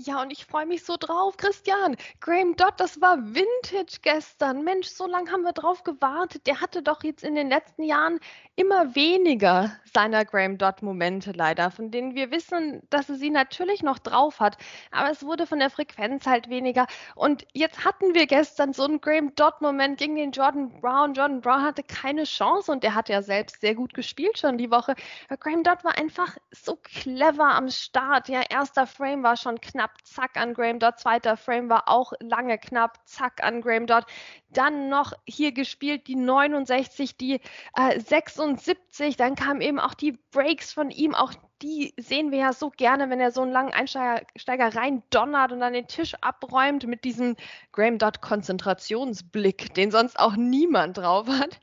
Ja, 0.00 0.22
und 0.22 0.30
ich 0.30 0.46
freue 0.46 0.64
mich 0.64 0.84
so 0.84 0.96
drauf, 0.96 1.36
Christian. 1.36 1.96
Graham 2.20 2.54
Dodd, 2.54 2.74
das 2.78 3.00
war 3.00 3.18
Vintage 3.18 3.98
gestern. 4.00 4.62
Mensch, 4.62 4.86
so 4.86 5.08
lange 5.08 5.32
haben 5.32 5.42
wir 5.42 5.52
drauf 5.52 5.82
gewartet. 5.82 6.46
Der 6.46 6.60
hatte 6.60 6.84
doch 6.84 7.02
jetzt 7.02 7.24
in 7.24 7.34
den 7.34 7.48
letzten 7.48 7.82
Jahren 7.82 8.20
immer 8.58 8.94
weniger 8.94 9.72
seiner 9.92 10.24
Graham 10.26 10.58
Dodd-Momente 10.58 11.32
leider, 11.32 11.70
von 11.70 11.90
denen 11.90 12.14
wir 12.14 12.30
wissen, 12.30 12.82
dass 12.90 13.08
er 13.08 13.16
sie 13.16 13.30
natürlich 13.30 13.82
noch 13.82 13.98
drauf 13.98 14.40
hat. 14.40 14.58
Aber 14.90 15.10
es 15.10 15.24
wurde 15.24 15.46
von 15.46 15.58
der 15.58 15.70
Frequenz 15.70 16.26
halt 16.26 16.50
weniger. 16.50 16.86
Und 17.14 17.46
jetzt 17.54 17.84
hatten 17.84 18.14
wir 18.14 18.26
gestern 18.26 18.74
so 18.74 18.84
einen 18.84 19.00
Graham 19.00 19.34
Dodd-Moment 19.34 19.98
gegen 19.98 20.16
den 20.16 20.32
Jordan 20.32 20.80
Brown. 20.80 21.14
Jordan 21.14 21.40
Brown 21.40 21.62
hatte 21.62 21.82
keine 21.82 22.24
Chance 22.24 22.70
und 22.70 22.82
der 22.82 22.94
hat 22.94 23.08
ja 23.08 23.22
selbst 23.22 23.60
sehr 23.62 23.74
gut 23.74 23.94
gespielt 23.94 24.38
schon 24.38 24.58
die 24.58 24.70
Woche. 24.70 24.94
Graham 25.40 25.62
Dodd 25.62 25.82
war 25.84 25.96
einfach 25.96 26.36
so 26.50 26.76
clever 26.76 27.54
am 27.54 27.70
Start. 27.70 28.28
Ja, 28.28 28.42
erster 28.48 28.86
Frame 28.86 29.22
war 29.22 29.36
schon 29.36 29.60
knapp 29.60 29.78
knapp, 29.78 29.92
zack 30.04 30.36
an 30.36 30.54
Graham 30.54 30.78
Dodd. 30.78 30.98
Zweiter 30.98 31.36
Frame 31.36 31.68
war 31.70 31.88
auch 31.88 32.12
lange 32.20 32.58
knapp, 32.58 32.98
zack 33.04 33.42
an 33.42 33.60
Graham 33.60 33.86
Dodd. 33.86 34.04
Dann 34.50 34.88
noch 34.88 35.12
hier 35.26 35.52
gespielt 35.52 36.06
die 36.06 36.16
69, 36.16 37.16
die 37.16 37.40
äh, 37.74 38.00
76. 38.00 39.16
Dann 39.16 39.34
kamen 39.34 39.60
eben 39.60 39.78
auch 39.78 39.94
die 39.94 40.18
Breaks 40.30 40.72
von 40.72 40.90
ihm, 40.90 41.14
auch 41.14 41.32
die 41.62 41.94
sehen 41.96 42.30
wir 42.30 42.38
ja 42.38 42.52
so 42.52 42.70
gerne, 42.70 43.10
wenn 43.10 43.20
er 43.20 43.32
so 43.32 43.42
einen 43.42 43.52
langen 43.52 43.72
Einsteiger 43.72 44.74
rein 44.74 45.02
donnert 45.10 45.52
und 45.52 45.60
dann 45.60 45.72
den 45.72 45.88
Tisch 45.88 46.14
abräumt 46.20 46.86
mit 46.86 47.04
diesem 47.04 47.36
Graham 47.72 47.98
Dodd 47.98 48.20
Konzentrationsblick, 48.20 49.74
den 49.74 49.90
sonst 49.90 50.18
auch 50.18 50.36
niemand 50.36 50.98
drauf 50.98 51.28
hat. 51.28 51.58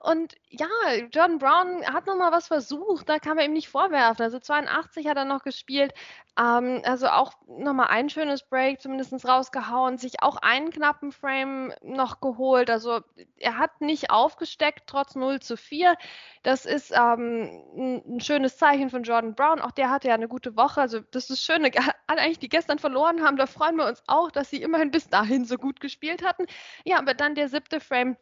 Und 0.00 0.34
ja, 0.50 0.68
Jordan 1.12 1.38
Brown 1.38 1.84
hat 1.86 2.06
nochmal 2.06 2.32
was 2.32 2.48
versucht, 2.48 3.08
da 3.08 3.18
kann 3.18 3.36
man 3.36 3.46
ihm 3.46 3.52
nicht 3.52 3.68
vorwerfen. 3.68 4.22
Also 4.22 4.38
82 4.38 5.06
hat 5.06 5.16
er 5.16 5.24
noch 5.24 5.42
gespielt, 5.42 5.92
ähm, 6.38 6.82
also 6.84 7.08
auch 7.08 7.32
nochmal 7.46 7.88
ein 7.88 8.08
schönes 8.08 8.42
Break 8.42 8.80
zumindest 8.80 9.26
rausgehauen, 9.26 9.98
sich 9.98 10.22
auch 10.22 10.36
einen 10.36 10.70
knappen 10.70 11.10
Frame 11.10 11.72
noch 11.82 12.20
geholt. 12.20 12.70
Also 12.70 13.00
er 13.38 13.58
hat 13.58 13.80
nicht 13.80 14.10
aufgesteckt, 14.10 14.84
trotz 14.86 15.16
0 15.16 15.40
zu 15.40 15.56
4. 15.56 15.96
Das 16.44 16.64
ist 16.64 16.92
ähm, 16.92 18.02
ein 18.06 18.20
schönes 18.20 18.56
Zeichen 18.56 18.90
von 18.90 19.02
Jordan 19.02 19.34
Brown. 19.38 19.60
Auch 19.60 19.70
der 19.70 19.88
hatte 19.88 20.08
ja 20.08 20.14
eine 20.14 20.28
gute 20.28 20.56
Woche. 20.56 20.80
Also 20.80 21.00
das 21.00 21.30
ist 21.30 21.42
schön. 21.42 21.64
Alle 22.06 22.20
eigentlich, 22.20 22.40
die 22.40 22.48
gestern 22.48 22.78
verloren 22.78 23.22
haben, 23.22 23.36
da 23.36 23.46
freuen 23.46 23.76
wir 23.76 23.86
uns 23.86 24.02
auch, 24.06 24.30
dass 24.30 24.50
sie 24.50 24.60
immerhin 24.60 24.90
bis 24.90 25.08
dahin 25.08 25.44
so 25.44 25.56
gut 25.56 25.80
gespielt 25.80 26.22
hatten. 26.24 26.46
Ja, 26.84 26.98
aber 26.98 27.14
dann 27.14 27.34
der 27.34 27.48
siebte 27.48 27.80
Frame. 27.80 28.16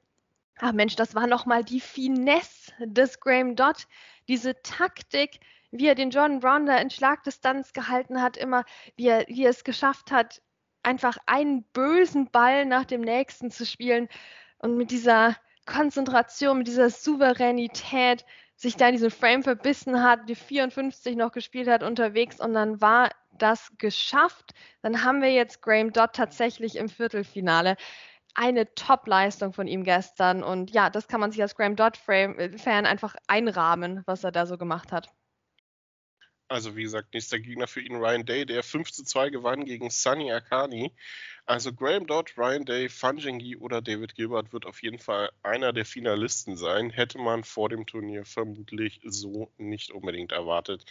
Ach 0.59 0.73
Mensch, 0.73 0.95
das 0.97 1.15
war 1.15 1.27
nochmal 1.27 1.65
die 1.65 1.81
Finesse 1.81 2.73
des 2.79 3.19
Graham 3.21 3.57
Dodd. 3.57 3.87
Diese 4.29 4.61
Taktik, 4.63 5.41
wie 5.71 5.87
er 5.87 5.95
den 5.95 6.11
Jordan 6.11 6.41
Brown 6.41 6.67
da 6.67 6.77
in 6.77 6.91
Schlagdistanz 6.91 7.73
gehalten 7.73 8.23
hat, 8.23 8.37
immer, 8.37 8.65
wie 8.97 9.09
er, 9.09 9.27
wie 9.29 9.45
er 9.45 9.51
es 9.51 9.65
geschafft 9.65 10.13
hat, 10.13 10.41
einfach 10.83 11.19
einen 11.27 11.65
bösen 11.73 12.31
Ball 12.31 12.65
nach 12.65 12.85
dem 12.85 13.01
nächsten 13.01 13.51
zu 13.51 13.67
spielen 13.67 14.09
und 14.59 14.77
mit 14.77 14.91
dieser 14.91 15.37
Konzentration, 15.67 16.59
mit 16.59 16.69
dieser 16.69 16.91
Souveränität 16.91 18.25
sich 18.57 18.77
da 18.77 18.89
in 18.89 18.95
diesen 18.95 19.11
Frame 19.11 19.43
verbissen 19.43 20.03
hat, 20.03 20.29
die 20.29 20.35
54 20.35 21.15
noch 21.17 21.31
gespielt 21.33 21.69
hat 21.69 21.83
unterwegs 21.83 22.41
und 22.41 22.55
dann 22.55 22.81
war 22.81 23.11
das 23.39 23.71
geschafft. 23.79 24.55
Dann 24.83 25.05
haben 25.05 25.21
wir 25.21 25.33
jetzt 25.33 25.61
Graham 25.61 25.93
Dodd 25.93 26.15
tatsächlich 26.15 26.77
im 26.77 26.89
Viertelfinale. 26.89 27.77
Eine 28.35 28.75
Top-Leistung 28.75 29.53
von 29.53 29.67
ihm 29.67 29.85
gestern 29.85 30.43
und 30.43 30.71
ja, 30.71 30.91
das 30.91 31.07
kann 31.09 31.21
man 31.21 31.33
sich 31.33 31.43
als 31.43 31.55
Graham 31.55 31.77
Dodd-Fan 31.77 32.39
äh, 32.39 32.89
einfach 32.89 33.15
einrahmen, 33.27 34.03
was 34.07 34.25
er 34.25 34.33
da 34.33 34.47
so 34.47 34.59
gemacht 34.59 34.93
hat. 34.93 35.09
Also 36.49 36.77
wie 36.77 36.85
gesagt, 36.85 37.13
nächster 37.13 37.41
Gegner 37.41 37.67
für 37.67 37.81
ihn 37.81 37.97
Ryan 37.97 38.25
Day, 38.25 38.47
der 38.47 38.63
5 38.63 38.93
zu 38.93 39.05
2 39.05 39.31
gewann 39.31 39.65
gegen 39.65 39.91
Sunny 39.91 40.31
Akani. 40.33 40.93
Also 41.45 41.73
Graham 41.73 42.07
Dodd, 42.07 42.37
Ryan 42.37 42.65
Day, 42.65 42.89
Fanjengi 42.89 43.57
oder 43.57 43.81
David 43.81 44.15
Gilbert 44.15 44.53
wird 44.53 44.67
auf 44.67 44.83
jeden 44.83 44.99
Fall 44.99 45.31
einer 45.43 45.73
der 45.73 45.85
Finalisten 45.85 46.57
sein. 46.57 46.91
Hätte 46.91 47.19
man 47.19 47.45
vor 47.45 47.69
dem 47.69 47.87
Turnier 47.87 48.25
vermutlich 48.25 49.01
so 49.05 49.51
nicht 49.57 49.91
unbedingt 49.91 50.33
erwartet. 50.33 50.85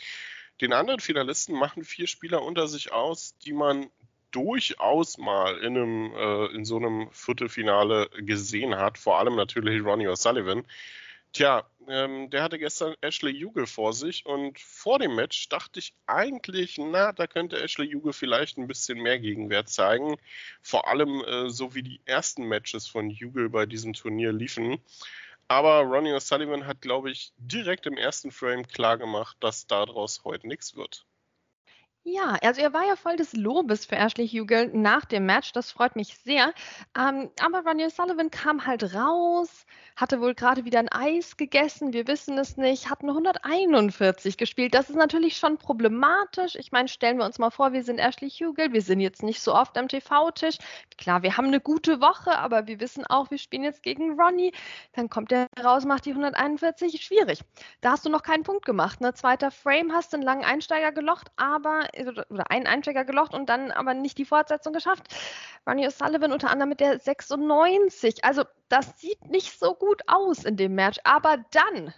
Den 0.62 0.72
anderen 0.72 1.02
Finalisten 1.02 1.58
machen 1.58 1.84
vier 1.84 2.08
Spieler 2.08 2.42
unter 2.42 2.68
sich 2.68 2.94
aus, 2.94 3.38
die 3.40 3.52
man 3.52 3.90
durchaus 4.32 5.18
mal 5.18 5.58
in, 5.60 5.78
einem, 5.78 6.14
äh, 6.14 6.46
in 6.56 6.66
so 6.66 6.78
einem 6.78 7.10
Viertelfinale 7.12 8.10
gesehen 8.18 8.76
hat. 8.76 8.98
Vor 8.98 9.20
allem 9.20 9.36
natürlich 9.36 9.84
Ronnie 9.84 10.08
O'Sullivan. 10.08 10.66
Tja, 11.36 11.70
ähm, 11.90 12.30
der 12.30 12.44
hatte 12.44 12.58
gestern 12.58 12.96
Ashley 13.02 13.34
Jugel 13.34 13.68
vor 13.68 13.92
sich 13.92 14.26
und 14.26 14.58
vor 14.58 15.00
dem 15.00 15.16
Match 15.16 15.50
dachte 15.50 15.80
ich 15.80 15.94
eigentlich, 16.06 16.78
na, 16.78 17.12
da 17.12 17.28
könnte 17.28 17.62
Ashley 17.62 17.88
Jugel 17.88 18.14
vielleicht 18.14 18.58
ein 18.58 18.68
bisschen 18.68 19.00
mehr 19.00 19.20
Gegenwert 19.20 19.68
zeigen. 19.68 20.16
Vor 20.62 20.88
allem 20.88 21.26
äh, 21.26 21.50
so 21.50 21.76
wie 21.76 21.84
die 21.84 22.00
ersten 22.06 22.46
Matches 22.46 22.88
von 22.88 23.10
Jugel 23.10 23.50
bei 23.50 23.66
diesem 23.66 23.92
Turnier 23.92 24.32
liefen. 24.32 24.82
Aber 25.50 25.82
Ronnie 25.82 26.14
O'Sullivan 26.14 26.68
hat, 26.68 26.82
glaube 26.82 27.12
ich, 27.12 27.34
direkt 27.38 27.86
im 27.86 27.98
ersten 27.98 28.32
Frame 28.32 28.66
klargemacht, 28.66 29.36
dass 29.42 29.68
daraus 29.68 30.24
heute 30.24 30.48
nichts 30.48 30.78
wird. 30.78 31.06
Ja, 32.08 32.38
also 32.44 32.62
er 32.62 32.72
war 32.72 32.86
ja 32.86 32.96
voll 32.96 33.16
des 33.16 33.34
Lobes 33.34 33.88
für 33.88 33.96
Ashley 33.96 34.28
Hugel 34.28 34.68
nach 34.74 35.06
dem 35.06 35.26
Match. 35.26 35.54
Das 35.54 35.72
freut 35.72 35.96
mich 35.96 36.16
sehr. 36.24 36.54
Ähm, 36.96 37.32
aber 37.42 37.66
Ronnie 37.66 37.90
Sullivan 37.90 38.30
kam 38.30 38.68
halt 38.68 38.94
raus, 38.94 39.66
hatte 39.96 40.22
wohl 40.22 40.36
gerade 40.36 40.66
wieder 40.66 40.78
ein 40.78 40.90
Eis 40.90 41.36
gegessen. 41.36 41.94
Wir 41.94 42.08
wissen 42.08 42.38
es 42.38 42.58
nicht. 42.58 42.92
Hat 42.92 43.02
nur 43.02 43.14
141 43.14 44.38
gespielt. 44.38 44.76
Das 44.76 44.92
ist 44.92 44.98
natürlich 44.98 45.38
schon 45.38 45.58
problematisch. 45.58 46.56
Ich 46.56 46.72
meine, 46.72 46.90
stellen 46.90 47.18
wir 47.18 47.26
uns 47.26 47.40
mal 47.40 47.50
vor, 47.50 47.74
wir 47.74 47.84
sind 47.84 47.98
Ashley 47.98 48.30
Hugel. 48.30 48.72
Wir 48.72 48.84
sind 48.84 49.00
jetzt 49.00 49.24
nicht 49.24 49.42
so 49.42 49.56
oft 49.56 49.76
am 49.76 49.88
TV-Tisch. 49.88 50.60
Klar, 51.00 51.24
wir 51.24 51.38
haben 51.38 51.48
eine 51.48 51.60
gute 51.60 52.02
Woche, 52.02 52.38
aber 52.38 52.68
wir 52.68 52.80
wissen 52.80 53.04
auch, 53.08 53.32
wir 53.32 53.40
spielen 53.40 53.64
jetzt 53.64 53.82
gegen 53.82 54.20
Ronnie. 54.22 54.54
Dann 54.94 55.10
kommt 55.10 55.32
er 55.32 55.48
raus, 55.64 55.86
macht 55.86 56.06
die 56.06 56.12
141. 56.12 57.04
Schwierig. 57.04 57.40
Da 57.82 57.94
hast 57.94 58.06
du 58.06 58.10
noch 58.10 58.22
keinen 58.22 58.44
Punkt 58.44 58.64
gemacht. 58.64 59.02
Ne? 59.02 59.16
Zweiter 59.16 59.50
Frame 59.50 59.92
hast 59.92 60.14
einen 60.14 60.22
langen 60.22 60.46
Einsteiger 60.46 60.92
gelocht, 60.92 61.32
aber 61.36 61.88
oder 62.00 62.50
einen 62.52 62.68
Einsteiger 62.68 63.06
gelocht 63.06 63.34
und 63.34 63.50
dann 63.50 63.72
aber 63.72 63.94
nicht 63.94 64.18
die 64.18 64.26
Fortsetzung 64.26 64.74
geschafft. 64.74 65.14
Ronnie 65.68 65.88
O'Sullivan 65.88 66.32
unter 66.32 66.50
anderem 66.50 66.70
mit 66.70 66.80
der 66.80 67.00
96. 67.00 68.24
Also 68.24 68.44
das 68.70 69.00
sieht 69.00 69.26
nicht 69.30 69.58
so 69.60 69.76
gut 69.76 70.02
aus 70.08 70.44
in 70.44 70.58
dem 70.58 70.76
Match. 70.76 71.00
Aber 71.04 71.38
dann, 71.52 71.94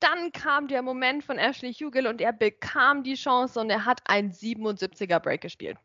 dann 0.00 0.32
kam 0.32 0.68
der 0.68 0.82
Moment 0.82 1.24
von 1.24 1.38
Ashley 1.38 1.72
Hugel 1.72 2.06
und 2.06 2.20
er 2.20 2.32
bekam 2.32 3.02
die 3.02 3.14
Chance 3.14 3.60
und 3.60 3.70
er 3.70 3.84
hat 3.84 4.00
ein 4.06 4.32
77er 4.32 5.18
Break 5.20 5.40
gespielt. 5.40 5.78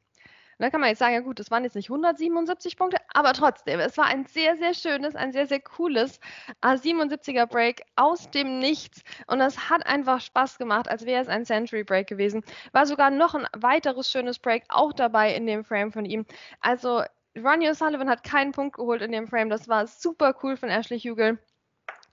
Und 0.59 0.63
da 0.63 0.71
kann 0.71 0.81
man 0.81 0.89
jetzt 0.89 0.99
sagen, 0.99 1.13
ja 1.13 1.19
gut, 1.19 1.39
das 1.39 1.51
waren 1.51 1.63
jetzt 1.63 1.75
nicht 1.75 1.89
177 1.89 2.77
Punkte, 2.77 2.97
aber 3.13 3.33
trotzdem, 3.33 3.79
es 3.79 3.95
war 3.97 4.05
ein 4.05 4.25
sehr, 4.25 4.57
sehr 4.57 4.73
schönes, 4.73 5.15
ein 5.15 5.31
sehr, 5.31 5.45
sehr 5.45 5.59
cooles 5.59 6.19
A77er 6.63 7.45
Break 7.45 7.83
aus 7.95 8.31
dem 8.31 8.57
Nichts. 8.57 9.03
Und 9.27 9.37
das 9.37 9.69
hat 9.69 9.85
einfach 9.85 10.19
Spaß 10.19 10.57
gemacht, 10.57 10.89
als 10.89 11.05
wäre 11.05 11.21
es 11.21 11.27
ein 11.27 11.45
Century 11.45 11.83
Break 11.83 12.07
gewesen. 12.07 12.43
War 12.71 12.87
sogar 12.87 13.11
noch 13.11 13.35
ein 13.35 13.45
weiteres 13.55 14.09
schönes 14.09 14.39
Break 14.39 14.63
auch 14.69 14.93
dabei 14.93 15.35
in 15.35 15.45
dem 15.45 15.63
Frame 15.63 15.91
von 15.91 16.05
ihm. 16.05 16.25
Also 16.59 17.03
Ronnie 17.37 17.69
O'Sullivan 17.69 18.09
hat 18.09 18.23
keinen 18.23 18.51
Punkt 18.51 18.77
geholt 18.77 19.03
in 19.03 19.11
dem 19.11 19.27
Frame. 19.27 19.49
Das 19.49 19.67
war 19.67 19.85
super 19.85 20.35
cool 20.41 20.57
von 20.57 20.69
Ashley 20.69 20.99
Hugel. 20.99 21.37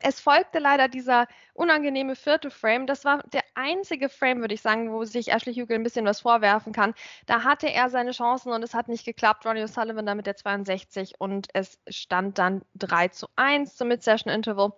Es 0.07 0.21
folgte 0.21 0.59
leider 0.59 0.89
dieser 0.89 1.27
unangenehme 1.55 2.15
vierte 2.15 2.51
Frame. 2.51 2.87
Das 2.87 3.07
war 3.07 3.23
der 3.33 3.41
einzige 3.55 4.11
Frame, 4.11 4.41
würde 4.41 4.53
ich 4.53 4.61
sagen, 4.61 4.93
wo 4.93 5.05
sich 5.05 5.33
Ashley 5.33 5.55
Hugel 5.55 5.77
ein 5.77 5.83
bisschen 5.83 6.05
was 6.05 6.21
vorwerfen 6.21 6.75
kann. 6.75 6.93
Da 7.25 7.43
hatte 7.43 7.71
er 7.71 7.89
seine 7.89 8.11
Chancen 8.11 8.53
und 8.53 8.63
es 8.63 8.75
hat 8.75 8.89
nicht 8.89 9.07
geklappt. 9.07 9.47
Ronnie 9.47 9.63
O'Sullivan 9.63 10.05
da 10.05 10.15
mit 10.15 10.27
der 10.27 10.37
62 10.37 11.15
und 11.19 11.49
es 11.55 11.79
stand 11.89 12.37
dann 12.37 12.61
3 12.75 13.09
zu 13.09 13.29
1 13.37 13.77
zum 13.77 13.89
Mid-Session 13.89 14.31
Interval. 14.31 14.75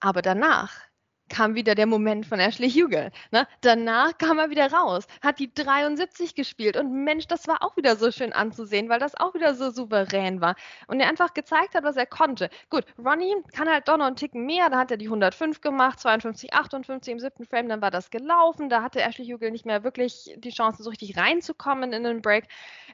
Aber 0.00 0.20
danach 0.20 0.89
kam 1.30 1.54
wieder 1.54 1.74
der 1.74 1.86
Moment 1.86 2.26
von 2.26 2.40
Ashley 2.40 2.70
Hugel. 2.70 3.10
Ne? 3.30 3.46
Danach 3.62 4.18
kam 4.18 4.38
er 4.38 4.50
wieder 4.50 4.70
raus, 4.70 5.06
hat 5.22 5.38
die 5.38 5.52
73 5.54 6.34
gespielt 6.34 6.76
und 6.76 6.92
Mensch, 7.04 7.26
das 7.26 7.48
war 7.48 7.62
auch 7.62 7.76
wieder 7.76 7.96
so 7.96 8.10
schön 8.10 8.32
anzusehen, 8.32 8.88
weil 8.88 8.98
das 8.98 9.14
auch 9.14 9.32
wieder 9.34 9.54
so 9.54 9.70
souverän 9.70 10.40
war 10.40 10.56
und 10.88 11.00
er 11.00 11.08
einfach 11.08 11.32
gezeigt 11.32 11.74
hat, 11.74 11.84
was 11.84 11.96
er 11.96 12.06
konnte. 12.06 12.50
Gut, 12.68 12.84
Ronnie 12.98 13.36
kann 13.54 13.68
halt 13.68 13.88
doch 13.88 13.96
noch 13.96 14.06
einen 14.06 14.16
Ticken 14.16 14.44
mehr, 14.44 14.68
da 14.68 14.78
hat 14.78 14.90
er 14.90 14.96
die 14.96 15.06
105 15.06 15.60
gemacht, 15.60 16.00
52, 16.00 16.52
58 16.52 17.12
im 17.12 17.20
siebten 17.20 17.46
Frame, 17.46 17.68
dann 17.68 17.80
war 17.80 17.90
das 17.90 18.10
gelaufen, 18.10 18.68
da 18.68 18.82
hatte 18.82 19.00
Ashley 19.00 19.26
Hugel 19.26 19.50
nicht 19.50 19.64
mehr 19.64 19.84
wirklich 19.84 20.34
die 20.36 20.50
Chance, 20.50 20.82
so 20.82 20.90
richtig 20.90 21.16
reinzukommen 21.16 21.92
in 21.92 22.04
den 22.04 22.20
Break. 22.20 22.44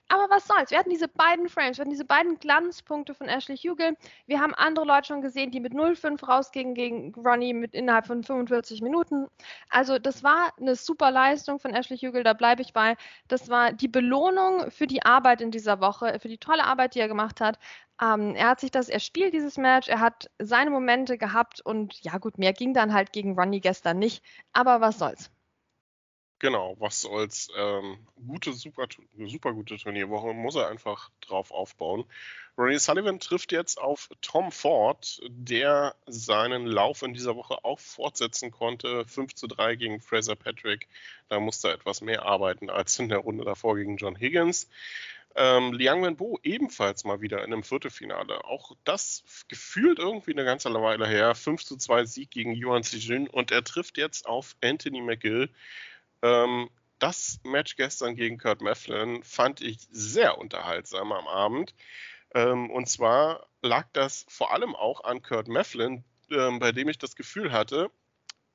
Aber 0.08 0.30
was 0.30 0.46
soll's, 0.46 0.70
wir 0.70 0.78
hatten 0.78 0.90
diese 0.90 1.08
beiden 1.08 1.48
Frames, 1.48 1.78
wir 1.78 1.82
hatten 1.82 1.90
diese 1.90 2.04
beiden 2.04 2.38
Glanzpunkte 2.38 3.14
von 3.14 3.28
Ashley 3.28 3.56
Hugel. 3.56 3.96
Wir 4.26 4.40
haben 4.40 4.54
andere 4.54 4.84
Leute 4.84 5.06
schon 5.08 5.20
gesehen, 5.20 5.50
die 5.50 5.58
mit 5.58 5.72
0,5 5.72 6.24
rausgingen 6.24 6.74
gegen 6.74 7.14
Ronnie 7.14 7.54
mit 7.54 7.74
innerhalb 7.74 8.06
von 8.06 8.22
45 8.26 8.83
Minuten. 8.83 9.26
Also 9.71 9.99
das 9.99 10.23
war 10.23 10.52
eine 10.59 10.76
super 10.76 11.11
Leistung 11.11 11.59
von 11.59 11.75
Ashley 11.75 11.99
Hügel, 11.99 12.23
da 12.25 12.33
bleibe 12.35 12.62
ich 12.62 12.73
bei. 12.73 12.97
Das 13.28 13.49
war 13.49 13.73
die 13.73 13.88
Belohnung 13.88 14.71
für 14.71 14.87
die 14.87 15.02
Arbeit 15.04 15.40
in 15.40 15.50
dieser 15.50 15.80
Woche, 15.80 16.18
für 16.21 16.28
die 16.28 16.38
tolle 16.38 16.64
Arbeit, 16.64 16.95
die 16.95 17.00
er 17.00 17.09
gemacht 17.09 17.40
hat. 17.40 17.59
Ähm, 18.02 18.35
er 18.35 18.49
hat 18.49 18.61
sich 18.61 18.71
das, 18.71 18.88
er 18.88 19.00
spielt 19.00 19.33
dieses 19.35 19.56
Match, 19.56 19.88
er 19.88 20.00
hat 20.00 20.30
seine 20.38 20.71
Momente 20.71 21.16
gehabt 21.18 21.61
und 21.64 22.02
ja 22.02 22.18
gut, 22.18 22.38
mehr 22.38 22.52
ging 22.52 22.75
dann 22.75 22.92
halt 22.92 23.12
gegen 23.12 23.38
Ronnie 23.38 23.61
gestern 23.61 23.99
nicht. 23.99 24.23
Aber 24.52 24.80
was 24.80 24.99
soll's. 24.99 25.30
Genau, 26.38 26.76
was 26.78 27.00
soll's. 27.00 27.48
Ähm, 27.56 27.98
gute, 28.26 28.52
super, 28.52 28.86
super 29.26 29.54
gute 29.54 29.78
Turnierwoche, 29.78 30.34
muss 30.34 30.54
er 30.54 30.68
einfach 30.68 31.10
drauf 31.22 31.50
aufbauen. 31.50 32.04
Ronnie 32.58 32.78
Sullivan 32.78 33.20
trifft 33.20 33.52
jetzt 33.52 33.78
auf 33.78 34.10
Tom 34.20 34.52
Ford, 34.52 35.20
der 35.28 35.94
seinen 36.06 36.66
Lauf 36.66 37.02
in 37.02 37.14
dieser 37.14 37.36
Woche 37.36 37.64
auch 37.64 37.78
fortsetzen 37.78 38.50
konnte. 38.50 39.06
5 39.06 39.34
zu 39.34 39.46
3 39.46 39.76
gegen 39.76 40.00
Fraser 40.00 40.36
Patrick. 40.36 40.88
Da 41.28 41.40
musste 41.40 41.68
er 41.68 41.74
etwas 41.74 42.00
mehr 42.00 42.24
arbeiten 42.24 42.70
als 42.70 42.98
in 42.98 43.08
der 43.08 43.18
Runde 43.18 43.44
davor 43.44 43.76
gegen 43.76 43.96
John 43.96 44.16
Higgins. 44.16 44.68
Ähm, 45.34 45.74
Liang 45.74 46.02
Wenbo 46.02 46.38
ebenfalls 46.42 47.04
mal 47.04 47.20
wieder 47.20 47.44
in 47.44 47.52
einem 47.52 47.62
Viertelfinale. 47.62 48.44
Auch 48.44 48.72
das 48.84 49.22
gefühlt 49.48 49.98
irgendwie 49.98 50.32
eine 50.32 50.44
ganze 50.44 50.72
Weile 50.72 51.06
her. 51.06 51.34
5 51.34 51.62
zu 51.62 51.76
2 51.76 52.06
Sieg 52.06 52.30
gegen 52.30 52.54
Yuan 52.54 52.82
Xijun 52.82 53.26
und 53.26 53.50
er 53.50 53.64
trifft 53.64 53.98
jetzt 53.98 54.26
auf 54.26 54.56
Anthony 54.62 55.02
McGill. 55.02 55.50
Ähm, 56.26 56.71
das 56.99 57.40
Match 57.45 57.76
gestern 57.76 58.16
gegen 58.16 58.38
Kurt 58.38 58.61
Mefflin 58.61 59.23
fand 59.23 59.61
ich 59.61 59.78
sehr 59.90 60.38
unterhaltsam 60.38 61.12
am 61.12 61.28
Abend. 61.28 61.75
Ähm, 62.35 62.71
und 62.71 62.88
zwar 62.88 63.47
lag 63.62 63.87
das 63.92 64.26
vor 64.28 64.52
allem 64.52 64.75
auch 64.75 65.04
an 65.04 65.23
Kurt 65.23 65.49
Mefflin, 65.49 66.04
ähm, 66.30 66.59
bei 66.59 66.73
dem 66.73 66.88
ich 66.88 66.99
das 66.99 67.14
Gefühl 67.14 67.52
hatte, 67.52 67.90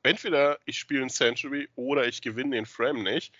entweder 0.03 0.59
ich 0.65 0.79
spiele 0.79 1.03
ein 1.03 1.09
Century 1.09 1.69
oder 1.75 2.07
ich 2.07 2.21
gewinne 2.21 2.55
den 2.55 2.65
Frame 2.65 3.03
nicht. 3.03 3.33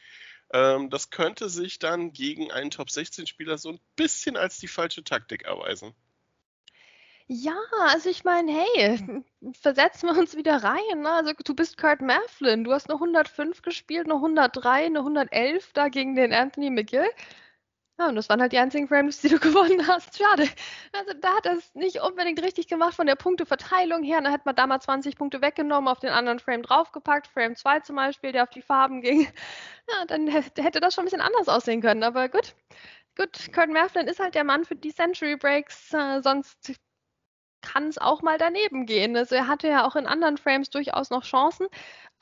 Ähm, 0.54 0.90
das 0.90 1.10
könnte 1.10 1.50
sich 1.50 1.80
dann 1.80 2.14
gegen 2.14 2.52
einen 2.52 2.72
Top 2.72 2.90
16 2.90 3.28
Spieler 3.28 3.58
so 3.58 3.70
ein 3.70 3.80
bisschen 3.96 4.38
als 4.38 4.60
die 4.60 4.68
falsche 4.68 5.04
Taktik 5.04 5.44
erweisen. 5.44 5.94
Ja, 7.34 7.56
also 7.88 8.10
ich 8.10 8.26
meine, 8.26 8.52
hey, 8.52 9.24
versetzen 9.54 10.10
wir 10.10 10.20
uns 10.20 10.36
wieder 10.36 10.64
rein. 10.64 11.02
Ne? 11.02 11.10
Also 11.10 11.32
du 11.46 11.56
bist 11.56 11.78
Kurt 11.78 12.02
Mafflin, 12.02 12.66
du 12.66 12.74
hast 12.74 12.90
eine 12.90 12.96
105 12.96 13.62
gespielt, 13.62 14.06
eine 14.06 14.16
103, 14.16 14.86
eine 14.88 15.00
111 15.00 15.72
da 15.72 15.88
gegen 15.88 16.16
den 16.16 16.34
Anthony 16.34 16.70
McGill. 16.70 17.10
Ja, 18.00 18.10
und 18.10 18.16
das 18.16 18.28
waren 18.30 18.42
halt 18.42 18.52
die 18.52 18.58
einzigen 18.58 18.88
Frames, 18.90 19.22
die 19.22 19.30
du 19.30 19.40
gewonnen 19.40 19.88
hast. 19.88 20.18
Schade. 20.18 20.50
Also 20.92 21.14
da 21.22 21.36
hat 21.38 21.46
er 21.46 21.54
es 21.58 21.74
nicht 21.74 22.02
unbedingt 22.02 22.42
richtig 22.44 22.68
gemacht 22.68 22.96
von 22.96 23.08
der 23.08 23.16
Punkteverteilung 23.16 24.04
her. 24.04 24.20
Da 24.22 24.30
hätte 24.32 24.44
man 24.46 24.56
da 24.56 24.68
mal 24.68 24.82
20 24.82 25.16
Punkte 25.16 25.42
weggenommen, 25.42 25.88
auf 25.88 26.00
den 26.00 26.10
anderen 26.10 26.40
Frame 26.40 26.64
draufgepackt. 26.64 27.28
Frame 27.28 27.56
2 27.56 27.80
zum 27.82 27.96
Beispiel, 27.96 28.34
der 28.34 28.44
auf 28.44 28.50
die 28.50 28.62
Farben 28.62 29.02
ging. 29.02 29.28
Ja, 29.90 30.06
dann 30.06 30.28
hätte 30.28 30.80
das 30.80 30.94
schon 30.94 31.04
ein 31.04 31.06
bisschen 31.06 31.22
anders 31.22 31.50
aussehen 31.50 31.82
können. 31.82 32.04
Aber 32.04 32.30
gut. 32.30 32.56
Gut, 33.18 33.54
Kurt 33.54 33.70
Mafflin 33.70 34.08
ist 34.08 34.20
halt 34.20 34.36
der 34.36 34.44
Mann 34.46 34.66
für 34.66 34.76
die 34.76 34.94
Century 34.94 35.36
Breaks. 35.36 35.94
Äh, 35.94 36.22
sonst 36.22 36.74
kann 37.62 37.88
es 37.88 37.98
auch 37.98 38.22
mal 38.22 38.38
daneben 38.38 38.86
gehen. 38.86 39.16
Also 39.16 39.36
er 39.36 39.48
hatte 39.48 39.68
ja 39.68 39.86
auch 39.86 39.96
in 39.96 40.08
anderen 40.08 40.38
Frames 40.38 40.70
durchaus 40.70 41.10
noch 41.10 41.24
Chancen 41.24 41.68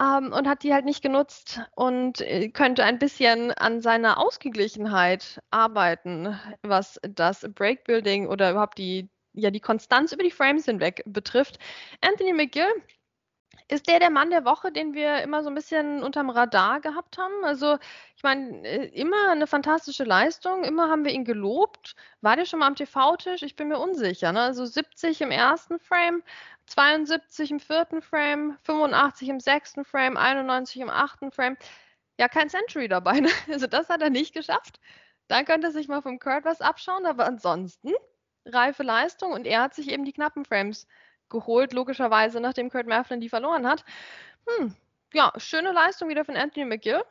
ähm, 0.01 0.31
und 0.33 0.47
hat 0.47 0.63
die 0.63 0.73
halt 0.73 0.85
nicht 0.85 1.01
genutzt 1.01 1.61
und 1.75 2.21
äh, 2.21 2.49
könnte 2.49 2.83
ein 2.83 2.99
bisschen 2.99 3.51
an 3.51 3.81
seiner 3.81 4.17
Ausgeglichenheit 4.17 5.41
arbeiten, 5.51 6.39
was 6.61 6.99
das 7.01 7.47
Breakbuilding 7.53 8.27
oder 8.27 8.51
überhaupt 8.51 8.77
die, 8.77 9.09
ja, 9.33 9.51
die 9.51 9.59
Konstanz 9.61 10.11
über 10.11 10.23
die 10.23 10.31
Frames 10.31 10.65
hinweg 10.65 11.03
betrifft. 11.05 11.59
Anthony 12.01 12.33
McGill 12.33 12.71
ist 13.69 13.87
der 13.87 13.99
der 13.99 14.09
Mann 14.09 14.31
der 14.31 14.45
Woche, 14.45 14.71
den 14.71 14.93
wir 14.95 15.21
immer 15.21 15.43
so 15.43 15.49
ein 15.49 15.55
bisschen 15.55 16.03
unterm 16.03 16.29
Radar 16.31 16.81
gehabt 16.81 17.17
haben? 17.19 17.45
Also, 17.45 17.77
ich 18.15 18.23
meine, 18.23 18.67
äh, 18.67 18.87
immer 18.87 19.29
eine 19.31 19.47
fantastische 19.47 20.03
Leistung, 20.03 20.63
immer 20.63 20.89
haben 20.89 21.05
wir 21.05 21.11
ihn 21.11 21.23
gelobt. 21.23 21.95
War 22.21 22.35
der 22.35 22.45
schon 22.45 22.59
mal 22.59 22.67
am 22.67 22.75
TV-Tisch? 22.75 23.43
Ich 23.43 23.55
bin 23.55 23.67
mir 23.67 23.77
unsicher. 23.79 24.31
Ne? 24.31 24.41
Also 24.41 24.65
70 24.65 25.21
im 25.21 25.31
ersten 25.31 25.79
Frame, 25.79 26.23
72 26.65 27.51
im 27.51 27.59
vierten 27.59 28.01
Frame, 28.01 28.57
85 28.63 29.29
im 29.29 29.39
sechsten 29.39 29.85
Frame, 29.85 30.17
91 30.17 30.81
im 30.81 30.89
achten 30.89 31.31
Frame. 31.31 31.55
Ja, 32.19 32.27
kein 32.27 32.49
Century 32.49 32.87
dabei. 32.87 33.19
Ne? 33.21 33.29
Also 33.51 33.67
das 33.67 33.89
hat 33.89 34.01
er 34.01 34.09
nicht 34.09 34.33
geschafft. 34.33 34.79
Dann 35.27 35.45
könnte 35.45 35.67
er 35.67 35.73
sich 35.73 35.87
mal 35.87 36.01
vom 36.01 36.19
Kurt 36.19 36.43
was 36.45 36.61
abschauen, 36.61 37.05
aber 37.05 37.25
ansonsten 37.27 37.93
reife 38.45 38.83
Leistung 38.83 39.31
und 39.31 39.45
er 39.45 39.61
hat 39.61 39.75
sich 39.75 39.91
eben 39.91 40.05
die 40.05 40.13
knappen 40.13 40.45
Frames 40.45 40.87
geholt, 41.29 41.73
logischerweise, 41.73 42.39
nachdem 42.39 42.69
Kurt 42.69 42.87
Merflin 42.87 43.21
die 43.21 43.29
verloren 43.29 43.67
hat. 43.67 43.85
Hm, 44.47 44.75
ja, 45.13 45.31
schöne 45.37 45.71
Leistung 45.71 46.09
wieder 46.09 46.25
von 46.25 46.35
Anthony 46.35 46.65
McGill. 46.65 47.03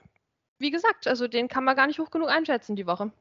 Wie 0.59 0.71
gesagt, 0.71 1.07
also 1.07 1.29
den 1.29 1.49
kann 1.49 1.65
man 1.65 1.77
gar 1.77 1.87
nicht 1.87 1.99
hoch 1.99 2.11
genug 2.11 2.29
einschätzen 2.29 2.77
die 2.77 2.87
Woche. 2.87 3.13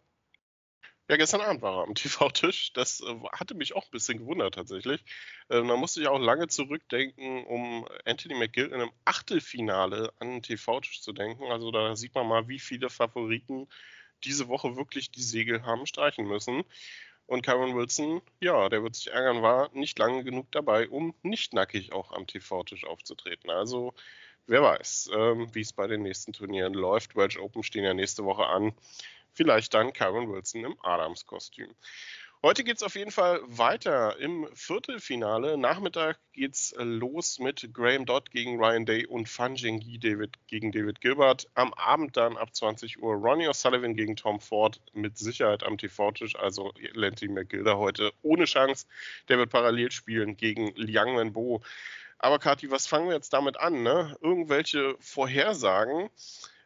Ja, 1.09 1.15
gestern 1.15 1.39
Abend 1.39 1.61
war 1.61 1.77
er 1.77 1.83
am 1.83 1.95
TV-Tisch. 1.95 2.73
Das 2.73 2.99
äh, 3.01 3.15
hatte 3.31 3.55
mich 3.55 3.75
auch 3.75 3.85
ein 3.85 3.91
bisschen 3.91 4.17
gewundert 4.17 4.55
tatsächlich. 4.55 5.03
Ähm, 5.49 5.67
da 5.67 5.77
musste 5.77 6.01
ich 6.01 6.07
auch 6.07 6.19
lange 6.19 6.47
zurückdenken, 6.47 7.45
um 7.45 7.87
Anthony 8.05 8.35
McGill 8.35 8.67
in 8.67 8.73
einem 8.73 8.91
Achtelfinale 9.05 10.11
an 10.19 10.29
den 10.29 10.43
TV-Tisch 10.43 11.01
zu 11.01 11.13
denken. 11.13 11.45
Also 11.45 11.71
da 11.71 11.95
sieht 11.95 12.13
man 12.13 12.27
mal, 12.27 12.47
wie 12.49 12.59
viele 12.59 12.89
Favoriten 12.89 13.67
diese 14.23 14.47
Woche 14.49 14.75
wirklich 14.75 15.11
die 15.11 15.21
Segel 15.21 15.63
haben 15.63 15.85
streichen 15.85 16.27
müssen. 16.27 16.63
Und 17.27 17.45
Kyron 17.45 17.75
Wilson, 17.75 18.21
ja, 18.39 18.69
der 18.69 18.83
wird 18.83 18.95
sich 18.95 19.11
ärgern, 19.11 19.41
war 19.41 19.69
nicht 19.73 19.99
lange 19.99 20.23
genug 20.23 20.49
dabei, 20.51 20.87
um 20.87 21.13
nicht 21.23 21.53
nackig 21.53 21.91
auch 21.91 22.13
am 22.13 22.25
TV-Tisch 22.25 22.85
aufzutreten. 22.85 23.49
Also 23.49 23.93
wer 24.47 24.63
weiß, 24.63 25.11
ähm, 25.13 25.53
wie 25.53 25.61
es 25.61 25.73
bei 25.73 25.87
den 25.87 26.03
nächsten 26.03 26.31
Turnieren 26.31 26.73
läuft. 26.73 27.17
Welsh 27.17 27.37
Open 27.37 27.63
stehen 27.63 27.83
ja 27.83 27.93
nächste 27.93 28.23
Woche 28.23 28.45
an. 28.45 28.73
Vielleicht 29.33 29.73
dann 29.73 29.91
Kyron 29.91 30.31
Wilson 30.31 30.63
im 30.63 30.77
Adams-Kostüm. 30.81 31.75
Heute 32.43 32.63
geht 32.63 32.77
es 32.77 32.83
auf 32.83 32.95
jeden 32.95 33.09
Fall 33.09 33.41
weiter 33.47 34.19
im 34.19 34.47
Viertelfinale. 34.53 35.57
Nachmittag 35.57 36.19
geht 36.33 36.53
es 36.53 36.75
los 36.77 37.39
mit 37.39 37.73
Graham 37.73 38.05
Dodd 38.05 38.29
gegen 38.29 38.63
Ryan 38.63 38.85
Day 38.85 39.07
und 39.07 39.27
Fan 39.27 39.57
Zhengyi 39.57 39.97
David 39.97 40.37
gegen 40.45 40.71
David 40.71 41.01
Gilbert. 41.01 41.47
Am 41.55 41.73
Abend 41.73 42.15
dann 42.15 42.37
ab 42.37 42.53
20 42.53 43.01
Uhr 43.01 43.15
Ronnie 43.15 43.47
O'Sullivan 43.47 43.95
gegen 43.95 44.15
Tom 44.15 44.39
Ford 44.39 44.79
mit 44.93 45.17
Sicherheit 45.17 45.63
am 45.63 45.79
TV-Tisch. 45.79 46.35
Also 46.35 46.73
Lenty 46.93 47.27
McGilda 47.27 47.75
heute 47.75 48.13
ohne 48.21 48.45
Chance. 48.45 48.85
Der 49.29 49.39
wird 49.39 49.49
parallel 49.49 49.89
spielen 49.89 50.37
gegen 50.37 50.75
Liang 50.75 51.17
Wenbo. 51.17 51.63
Aber 52.19 52.37
Kati, 52.37 52.69
was 52.69 52.85
fangen 52.85 53.07
wir 53.07 53.15
jetzt 53.15 53.33
damit 53.33 53.59
an? 53.59 53.81
Ne? 53.81 54.15
Irgendwelche 54.21 54.95
Vorhersagen? 54.99 56.11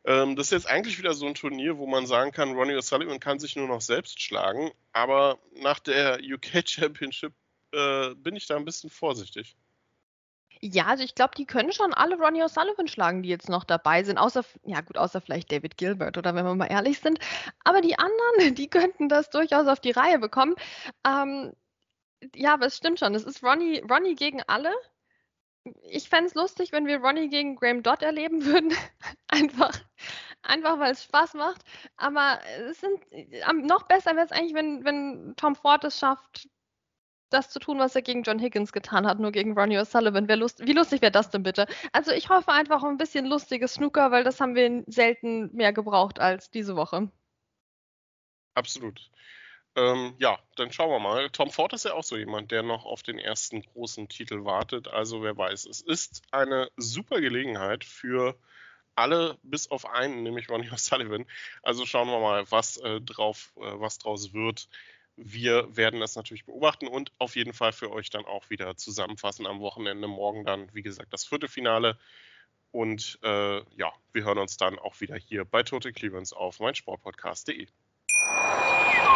Ähm, 0.04 0.36
das 0.36 0.48
ist 0.48 0.52
jetzt 0.52 0.68
eigentlich 0.68 0.98
wieder 0.98 1.14
so 1.14 1.28
ein 1.28 1.36
Turnier, 1.36 1.78
wo 1.78 1.86
man 1.86 2.08
sagen 2.08 2.32
kann, 2.32 2.54
Ronnie 2.54 2.76
O'Sullivan 2.76 3.20
kann 3.20 3.40
sich 3.40 3.56
nur 3.56 3.68
noch 3.68 3.82
selbst 3.82 4.22
schlagen. 4.22 4.72
Aber 4.94 5.38
nach 5.56 5.80
der 5.80 6.20
UK 6.22 6.64
Championship 6.68 7.34
äh, 7.72 8.16
bin 8.16 8.36
ich 8.36 8.48
da 8.48 8.56
ein 8.56 8.66
bisschen 8.66 8.90
vorsichtig. 8.90 9.56
Ja, 10.64 10.86
also 10.86 11.04
ich 11.04 11.16
glaube, 11.16 11.34
die 11.36 11.46
können 11.46 11.72
schon 11.72 11.92
alle 11.94 12.18
Ronnie 12.18 12.44
O'Sullivan 12.44 12.88
schlagen, 12.88 13.24
die 13.24 13.30
jetzt 13.30 13.50
noch 13.50 13.64
dabei 13.64 14.04
sind. 14.04 14.20
Außer, 14.20 14.44
ja 14.64 14.82
gut, 14.82 14.98
außer 14.98 15.20
vielleicht 15.20 15.52
David 15.52 15.76
Gilbert 15.78 16.18
oder 16.18 16.36
wenn 16.36 16.46
wir 16.46 16.54
mal 16.54 16.68
ehrlich 16.68 17.00
sind. 17.00 17.20
Aber 17.64 17.82
die 17.82 17.98
anderen, 17.98 18.56
die 18.56 18.68
könnten 18.68 19.10
das 19.10 19.30
durchaus 19.30 19.68
auf 19.68 19.80
die 19.80 19.92
Reihe 19.92 20.20
bekommen. 20.20 20.56
Ähm, 21.06 21.54
ja, 22.36 22.54
aber 22.54 22.68
es 22.68 22.78
stimmt 22.78 23.00
schon. 23.00 23.16
Es 23.16 23.24
ist 23.24 23.44
Ronnie, 23.44 23.80
Ronnie 23.90 24.16
gegen 24.16 24.44
alle 24.44 24.72
ich 25.84 26.10
fände 26.10 26.28
es 26.28 26.36
lustig, 26.36 26.72
wenn 26.72 26.88
wir 26.88 27.00
Ronnie 27.00 27.30
gegen 27.30 27.56
Graham 27.56 27.84
Dodd 27.84 28.02
erleben 28.02 28.46
würden. 28.46 28.74
einfach, 29.28 29.72
einfach 30.42 30.80
weil 30.80 30.94
es 30.94 31.04
Spaß 31.04 31.36
macht. 31.36 31.64
Aber 31.98 32.40
es 32.68 32.80
sind 32.80 33.00
noch 33.66 33.84
besser 33.84 34.16
wäre 34.16 34.26
es 34.26 34.32
eigentlich, 34.32 34.54
wenn, 34.54 34.84
wenn 34.84 35.34
Tom 35.38 35.56
Ford 35.56 35.84
es 35.84 36.00
schafft, 36.00 36.50
das 37.30 37.50
zu 37.50 37.60
tun, 37.60 37.80
was 37.80 37.96
er 37.96 38.02
gegen 38.02 38.24
John 38.24 38.40
Higgins 38.40 38.74
getan 38.74 39.08
hat, 39.08 39.20
nur 39.20 39.32
gegen 39.32 39.58
Ronnie 39.58 39.80
O'Sullivan. 39.80 40.28
Lust, 40.36 40.66
wie 40.66 40.74
lustig 40.74 41.02
wäre 41.02 41.12
das 41.12 41.30
denn 41.30 41.44
bitte? 41.44 41.66
Also 41.94 42.12
ich 42.12 42.30
hoffe 42.30 42.52
einfach 42.52 42.84
ein 42.84 42.98
bisschen 42.98 43.26
lustiges 43.26 43.76
Snooker, 43.76 44.12
weil 44.12 44.24
das 44.24 44.42
haben 44.42 44.56
wir 44.56 44.84
selten 44.88 45.56
mehr 45.56 45.72
gebraucht 45.72 46.20
als 46.20 46.50
diese 46.50 46.76
Woche. 46.76 47.10
Absolut. 48.54 49.10
Ähm, 49.76 50.16
ja, 50.20 50.38
dann 50.58 50.72
schauen 50.72 50.90
wir 50.90 51.00
mal. 51.00 51.30
Tom 51.30 51.50
Ford 51.50 51.72
ist 51.74 51.86
ja 51.86 51.94
auch 51.94 52.04
so 52.04 52.18
jemand, 52.18 52.52
der 52.52 52.62
noch 52.62 52.86
auf 52.86 53.04
den 53.04 53.20
ersten 53.20 53.62
großen 53.62 54.10
Titel 54.10 54.44
wartet. 54.44 54.90
Also 54.90 55.24
wer 55.24 55.38
weiß, 55.38 55.66
es 55.66 55.82
ist 55.82 56.24
eine 56.32 56.70
super 56.76 57.22
Gelegenheit 57.22 57.86
für 57.86 58.38
alle 58.96 59.38
bis 59.44 59.72
auf 59.72 59.86
einen, 59.86 60.24
nämlich 60.24 60.50
Ronnie 60.50 60.70
O'Sullivan. 60.72 61.26
Also 61.64 61.86
schauen 61.86 62.10
wir 62.10 62.20
mal, 62.20 62.50
was 62.52 62.78
äh, 62.78 63.00
drauf, 63.02 63.54
äh, 63.58 63.80
was 63.80 63.98
draus 63.98 64.34
wird. 64.34 64.68
Wir 65.16 65.76
werden 65.76 66.00
das 66.00 66.16
natürlich 66.16 66.46
beobachten 66.46 66.88
und 66.88 67.12
auf 67.18 67.36
jeden 67.36 67.54
Fall 67.54 67.74
für 67.74 67.92
euch 67.92 68.10
dann 68.10 68.26
auch 68.26 68.50
wieder 68.50 68.76
zusammenfassen 68.76 69.46
am 69.46 69.60
Wochenende. 69.60 70.08
Morgen 70.08 70.46
dann, 70.46 70.74
wie 70.74 70.82
gesagt, 70.82 71.14
das 71.14 71.26
vierte 71.26 71.48
Finale. 71.48 71.98
Und 72.72 73.20
äh, 73.24 73.58
ja, 73.76 73.94
wir 74.14 74.24
hören 74.24 74.38
uns 74.38 74.58
dann 74.58 74.80
auch 74.80 75.00
wieder 75.02 75.16
hier 75.16 75.46
bei 75.46 75.64
Total 75.64 75.92
Clearance 75.92 76.36
auf 76.36 76.60
meinsportpodcast.de. 76.60 77.68